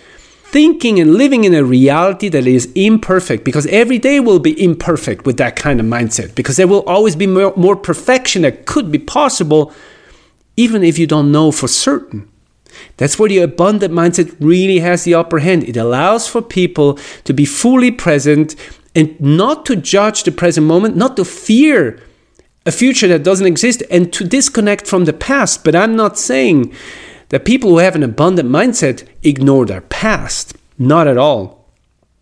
thinking 0.56 1.02
and 1.02 1.16
living 1.16 1.44
in 1.44 1.54
a 1.54 1.66
reality 1.66 2.30
that 2.30 2.48
is 2.48 2.72
imperfect 2.76 3.44
because 3.44 3.66
every 3.66 4.00
day 4.00 4.22
will 4.22 4.40
be 4.40 4.64
imperfect 4.64 5.26
with 5.26 5.36
that 5.36 5.58
kind 5.58 5.82
of 5.82 5.86
mindset 5.86 6.34
because 6.34 6.56
there 6.56 6.66
will 6.66 6.86
always 6.86 7.14
be 7.14 7.28
more, 7.28 7.52
more 7.58 7.76
perfection 7.76 8.44
that 8.44 8.66
could 8.66 8.90
be 8.90 8.98
possible 8.98 9.74
even 10.56 10.82
if 10.82 10.98
you 10.98 11.06
don't 11.06 11.30
know 11.30 11.52
for 11.52 11.68
certain. 11.68 12.26
That's 12.96 13.20
where 13.20 13.28
the 13.28 13.40
abundant 13.40 13.94
mindset 13.94 14.34
really 14.40 14.80
has 14.80 15.04
the 15.04 15.14
upper 15.14 15.40
hand. 15.40 15.66
It 15.66 15.76
allows 15.76 16.26
for 16.30 16.42
people 16.42 16.98
to 17.26 17.34
be 17.34 17.44
fully 17.44 17.92
present 17.92 18.56
and 18.96 19.20
not 19.20 19.66
to 19.66 19.76
judge 19.76 20.24
the 20.24 20.32
present 20.32 20.66
moment, 20.66 20.96
not 20.96 21.18
to 21.18 21.26
fear 21.26 22.00
a 22.66 22.72
future 22.72 23.10
that 23.10 23.24
doesn't 23.24 23.46
exist, 23.46 23.84
and 23.92 24.14
to 24.14 24.24
disconnect 24.24 24.88
from 24.88 25.04
the 25.04 25.12
past. 25.12 25.66
But 25.66 25.76
I'm 25.76 25.98
not 25.98 26.18
saying 26.18 26.74
that 27.30 27.46
people 27.46 27.72
who 27.72 27.78
have 27.80 27.96
an 27.96 28.04
abundant 28.04 28.50
mindset 28.50 29.08
ignore 29.24 29.66
their 29.66 29.82
past. 29.82 30.56
Not 30.78 31.08
at 31.08 31.18
all. 31.18 31.66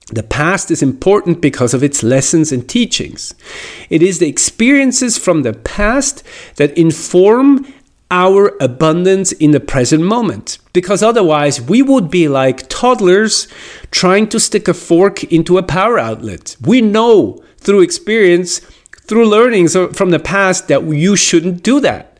The 0.08 0.24
past 0.24 0.70
is 0.70 0.84
important 0.84 1.42
because 1.42 1.74
of 1.74 1.84
its 1.84 2.04
lessons 2.04 2.52
and 2.52 2.68
teachings. 2.68 3.34
It 3.90 4.04
is 4.04 4.20
the 4.20 4.28
experiences 4.28 5.18
from 5.18 5.42
the 5.42 5.54
past 5.54 6.24
that 6.58 6.78
inform 6.78 7.66
our 8.12 8.56
abundance 8.62 9.32
in 9.32 9.52
the 9.52 9.60
present 9.60 10.04
moment. 10.04 10.60
Because 10.72 11.02
otherwise, 11.02 11.60
we 11.62 11.82
would 11.82 12.12
be 12.12 12.28
like 12.28 12.70
toddlers 12.70 13.48
trying 13.90 14.28
to 14.28 14.40
stick 14.40 14.68
a 14.68 14.74
fork 14.74 15.24
into 15.26 15.58
a 15.58 15.64
power 15.64 15.98
outlet. 15.98 16.56
We 16.62 16.82
know 16.82 17.44
through 17.58 17.82
experience, 17.82 18.60
through 19.08 19.28
learnings 19.28 19.76
from 19.94 20.12
the 20.12 20.20
past, 20.20 20.68
that 20.68 20.84
you 20.84 21.16
shouldn't 21.16 21.64
do 21.64 21.80
that. 21.80 22.20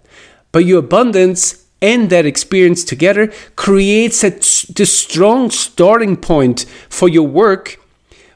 But 0.52 0.66
your 0.66 0.80
abundance 0.80 1.63
and 1.84 2.10
that 2.10 2.26
experience 2.26 2.84
together 2.84 3.32
creates 3.56 4.24
a, 4.24 4.32
the 4.74 4.86
strong 4.86 5.52
starting 5.52 6.16
point 6.18 6.66
for 6.90 7.10
your 7.10 7.28
work 7.28 7.78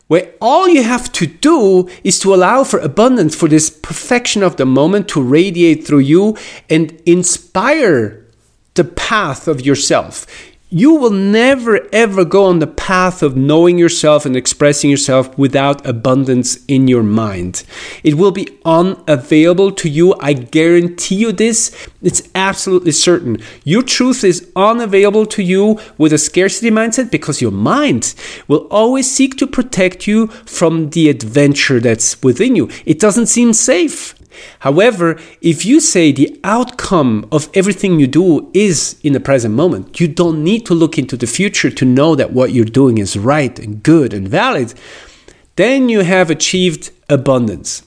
where 0.07 0.33
all 0.39 0.67
you 0.67 0.83
have 0.83 1.11
to 1.13 1.27
do 1.27 1.89
is 2.03 2.19
to 2.19 2.33
allow 2.33 2.63
for 2.63 2.79
abundance, 2.79 3.35
for 3.35 3.47
this 3.49 3.69
perfection 3.69 4.43
of 4.43 4.57
the 4.57 4.65
moment 4.65 5.07
to 5.09 5.21
radiate 5.21 5.85
through 5.85 5.99
you 5.99 6.37
and 6.69 7.01
inspire 7.05 8.25
the 8.75 8.83
path 8.83 9.47
of 9.47 9.65
yourself. 9.65 10.25
You 10.69 10.95
will 10.95 11.11
never 11.11 11.87
ever 11.93 12.25
go 12.25 12.43
on 12.43 12.59
the 12.59 12.67
path 12.67 13.23
of 13.23 13.37
knowing 13.37 13.77
yourself 13.77 14.25
and 14.25 14.35
expressing 14.35 14.89
yourself 14.89 15.35
without 15.37 15.85
abundance 15.87 16.63
in 16.65 16.87
your 16.89 17.03
mind. 17.03 17.63
It 18.03 18.15
will 18.15 18.31
be 18.31 18.49
unavailable 18.65 19.71
to 19.71 19.89
you. 19.89 20.13
I 20.19 20.33
guarantee 20.33 21.15
you 21.15 21.31
this. 21.31 21.87
It's 22.01 22.27
absolutely 22.35 22.91
certain. 22.91 23.37
Your 23.63 23.81
truth 23.81 24.25
is 24.25 24.51
unavailable 24.57 25.25
to 25.27 25.41
you 25.41 25.79
with 25.97 26.11
a 26.11 26.17
scarcity 26.17 26.69
mindset 26.69 27.11
because 27.11 27.41
your 27.41 27.51
mind 27.51 28.13
will 28.49 28.67
always 28.69 29.09
seek 29.09 29.37
to 29.37 29.47
protect 29.47 30.05
you 30.05 30.27
from 30.27 30.89
the 30.89 31.09
adventure 31.09 31.79
that's 31.79 32.21
within 32.21 32.57
you. 32.57 32.69
It 32.85 32.99
doesn't 32.99 33.27
seem 33.27 33.53
safe. 33.53 34.16
However, 34.59 35.19
if 35.41 35.65
you 35.65 35.79
say 35.79 36.11
the 36.11 36.39
outcome 36.43 37.27
of 37.31 37.49
everything 37.53 37.99
you 37.99 38.07
do 38.07 38.49
is 38.53 38.99
in 39.03 39.13
the 39.13 39.19
present 39.19 39.53
moment, 39.53 39.99
you 39.99 40.07
don't 40.07 40.43
need 40.43 40.65
to 40.65 40.73
look 40.73 40.97
into 40.97 41.17
the 41.17 41.27
future 41.27 41.69
to 41.69 41.85
know 41.85 42.15
that 42.15 42.33
what 42.33 42.51
you're 42.51 42.65
doing 42.65 42.97
is 42.97 43.17
right 43.17 43.57
and 43.59 43.83
good 43.83 44.13
and 44.13 44.27
valid, 44.27 44.73
then 45.55 45.89
you 45.89 46.01
have 46.01 46.29
achieved 46.29 46.91
abundance. 47.09 47.83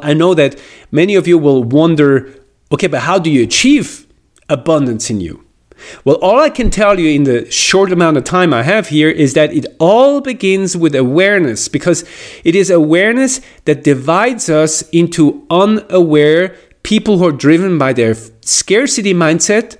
I 0.00 0.14
know 0.14 0.34
that 0.34 0.60
many 0.90 1.14
of 1.14 1.28
you 1.28 1.38
will 1.38 1.62
wonder 1.62 2.34
okay, 2.72 2.88
but 2.88 3.00
how 3.00 3.18
do 3.18 3.30
you 3.30 3.42
achieve 3.42 4.06
abundance 4.48 5.10
in 5.10 5.20
you? 5.20 5.43
Well, 6.04 6.16
all 6.16 6.38
I 6.38 6.50
can 6.50 6.70
tell 6.70 6.98
you 6.98 7.10
in 7.10 7.24
the 7.24 7.50
short 7.50 7.92
amount 7.92 8.16
of 8.16 8.24
time 8.24 8.52
I 8.52 8.62
have 8.62 8.88
here 8.88 9.10
is 9.10 9.34
that 9.34 9.52
it 9.52 9.66
all 9.78 10.20
begins 10.20 10.76
with 10.76 10.94
awareness 10.94 11.68
because 11.68 12.04
it 12.44 12.54
is 12.54 12.70
awareness 12.70 13.40
that 13.64 13.84
divides 13.84 14.48
us 14.48 14.82
into 14.90 15.46
unaware 15.50 16.56
people 16.82 17.18
who 17.18 17.28
are 17.28 17.32
driven 17.32 17.78
by 17.78 17.92
their 17.92 18.14
scarcity 18.42 19.14
mindset 19.14 19.76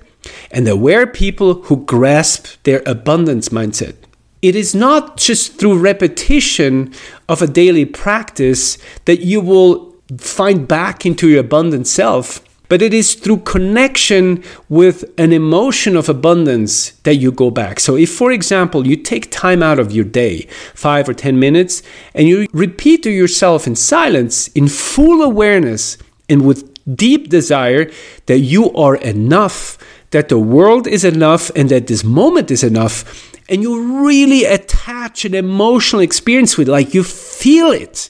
and 0.51 0.67
aware 0.67 1.05
people 1.05 1.61
who 1.63 1.85
grasp 1.85 2.47
their 2.63 2.81
abundance 2.85 3.49
mindset. 3.49 3.95
It 4.41 4.55
is 4.55 4.75
not 4.75 5.17
just 5.17 5.57
through 5.59 5.79
repetition 5.79 6.93
of 7.27 7.41
a 7.41 7.47
daily 7.47 7.85
practice 7.85 8.77
that 9.05 9.21
you 9.21 9.41
will 9.41 9.95
find 10.17 10.67
back 10.67 11.05
into 11.05 11.29
your 11.29 11.39
abundant 11.39 11.87
self 11.87 12.43
but 12.75 12.81
it 12.81 12.93
is 12.93 13.13
through 13.13 13.37
connection 13.37 14.43
with 14.67 15.05
an 15.17 15.31
emotion 15.31 15.95
of 15.95 16.09
abundance 16.09 16.89
that 17.03 17.15
you 17.15 17.31
go 17.31 17.49
back. 17.49 17.79
So, 17.79 17.95
if, 17.95 18.13
for 18.13 18.33
example, 18.33 18.85
you 18.85 18.97
take 18.97 19.31
time 19.31 19.63
out 19.63 19.79
of 19.79 19.93
your 19.93 20.03
day, 20.03 20.41
five 20.73 21.07
or 21.07 21.13
10 21.13 21.39
minutes, 21.39 21.81
and 22.13 22.27
you 22.27 22.47
repeat 22.51 23.01
to 23.03 23.09
yourself 23.09 23.65
in 23.65 23.77
silence, 23.77 24.49
in 24.49 24.67
full 24.67 25.21
awareness, 25.21 25.97
and 26.27 26.45
with 26.45 26.69
deep 26.97 27.29
desire 27.29 27.89
that 28.25 28.39
you 28.39 28.73
are 28.73 28.97
enough, 28.97 29.77
that 30.11 30.27
the 30.27 30.37
world 30.37 30.85
is 30.85 31.05
enough, 31.05 31.49
and 31.55 31.69
that 31.69 31.87
this 31.87 32.03
moment 32.03 32.51
is 32.51 32.61
enough, 32.61 33.33
and 33.47 33.61
you 33.61 34.05
really 34.05 34.43
attach 34.43 35.23
an 35.23 35.33
emotional 35.33 36.01
experience 36.01 36.57
with 36.57 36.67
it, 36.67 36.71
like 36.73 36.93
you 36.93 37.05
feel 37.05 37.71
it, 37.71 38.09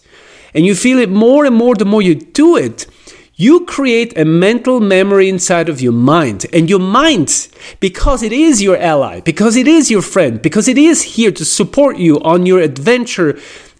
and 0.56 0.66
you 0.66 0.74
feel 0.74 0.98
it 0.98 1.12
more 1.12 1.46
and 1.46 1.56
more 1.56 1.76
the 1.76 1.86
more 1.86 2.02
you 2.02 2.16
do 2.16 2.58
it 2.58 2.88
you 3.36 3.66
create 3.66 4.18
a 4.18 4.24
mental 4.24 4.80
memory 4.80 5.28
inside 5.28 5.68
of 5.68 5.82
your 5.82 5.92
mind. 5.92 6.46
And 6.54 6.70
your 6.70 6.80
mind, 6.80 7.48
because 7.80 8.24
it 8.24 8.32
is 8.32 8.62
your 8.62 8.78
ally, 8.78 9.20
because 9.20 9.58
it 9.58 9.68
is 9.68 9.92
your 9.92 10.02
friend, 10.02 10.42
because 10.42 10.68
it 10.68 10.78
is 10.78 11.02
here 11.02 11.32
to 11.32 11.44
support 11.44 11.98
you 11.98 12.20
on 12.22 12.46
your 12.46 12.62
adventure 12.62 13.38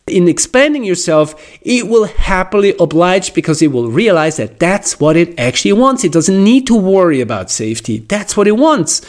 in 0.08 0.28
expanding 0.28 0.84
yourself, 0.84 1.58
it 1.62 1.88
will 1.88 2.06
happily 2.06 2.76
oblige 2.80 3.34
because 3.34 3.62
it 3.62 3.72
will 3.72 3.90
realize 3.90 4.38
that 4.38 4.60
that's 4.60 5.00
what 5.00 5.18
it 5.18 5.38
actually 5.40 5.74
wants. 5.74 6.04
It 6.04 6.12
doesn't 6.12 6.44
need 6.44 6.68
to 6.68 6.76
worry 6.76 7.22
about 7.22 7.50
safety. 7.50 8.00
That's 8.00 8.38
what 8.38 8.48
it 8.48 8.58
wants. 8.58 9.02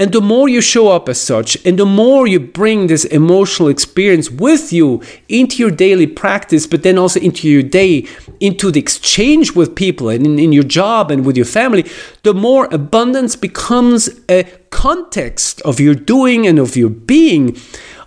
And 0.00 0.12
the 0.12 0.20
more 0.20 0.48
you 0.48 0.60
show 0.60 0.88
up 0.88 1.08
as 1.08 1.20
such, 1.20 1.56
and 1.66 1.76
the 1.76 1.84
more 1.84 2.28
you 2.28 2.38
bring 2.38 2.86
this 2.86 3.04
emotional 3.04 3.68
experience 3.68 4.30
with 4.30 4.72
you 4.72 5.02
into 5.28 5.56
your 5.56 5.72
daily 5.72 6.06
practice, 6.06 6.68
but 6.68 6.84
then 6.84 6.96
also 6.96 7.18
into 7.18 7.48
your 7.48 7.64
day, 7.64 8.06
into 8.38 8.70
the 8.70 8.78
exchange 8.78 9.56
with 9.56 9.74
people 9.74 10.08
and 10.08 10.24
in, 10.24 10.38
in 10.38 10.52
your 10.52 10.62
job 10.62 11.10
and 11.10 11.26
with 11.26 11.36
your 11.36 11.46
family, 11.46 11.84
the 12.22 12.32
more 12.32 12.68
abundance 12.70 13.34
becomes 13.34 14.08
a 14.30 14.44
context 14.70 15.60
of 15.62 15.80
your 15.80 15.94
doing 15.94 16.46
and 16.46 16.60
of 16.60 16.76
your 16.76 16.90
being 16.90 17.56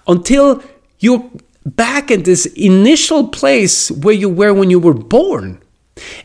until 0.08 0.64
you're 1.00 1.30
back 1.66 2.10
at 2.10 2.24
this 2.24 2.46
initial 2.56 3.28
place 3.28 3.92
where 3.92 4.16
you 4.16 4.30
were 4.30 4.54
when 4.54 4.70
you 4.70 4.80
were 4.80 4.94
born. 4.94 5.61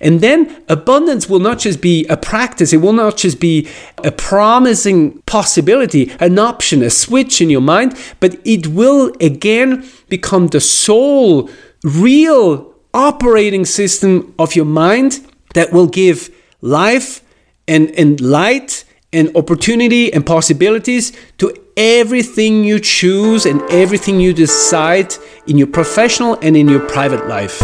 And 0.01 0.21
then 0.21 0.63
abundance 0.69 1.29
will 1.29 1.41
not 1.41 1.59
just 1.59 1.81
be 1.81 2.07
a 2.07 2.17
practice, 2.17 2.73
it 2.73 2.79
will 2.79 2.93
not 2.93 3.17
just 3.17 3.41
be 3.41 3.69
a 4.05 4.13
promising 4.13 5.23
possibility, 5.23 6.13
an 6.21 6.39
option, 6.39 6.83
a 6.83 6.91
switch 6.91 7.41
in 7.41 7.51
your 7.51 7.61
mind, 7.61 7.97
but 8.21 8.41
it 8.45 8.69
will 8.69 9.13
again 9.21 9.89
become 10.09 10.49
the 10.49 10.61
sole, 10.61 11.51
real 11.83 12.75
operating 12.95 13.65
system 13.65 14.35
of 14.39 14.57
your 14.57 14.65
mind 14.65 15.21
that 15.55 15.73
will 15.73 15.87
give 15.87 16.31
life 16.61 17.23
and, 17.69 17.91
and 17.91 18.21
light 18.21 18.85
and 19.13 19.35
opportunity 19.37 20.13
and 20.13 20.27
possibilities 20.27 21.13
to 21.39 21.55
everything 21.77 22.65
you 22.65 22.81
choose 22.81 23.47
and 23.47 23.61
everything 23.71 24.21
you 24.21 24.33
decide 24.33 25.15
in 25.47 25.59
your 25.59 25.67
professional 25.67 26.39
and 26.43 26.57
in 26.57 26.69
your 26.69 26.81
private 26.81 27.27
life. 27.29 27.61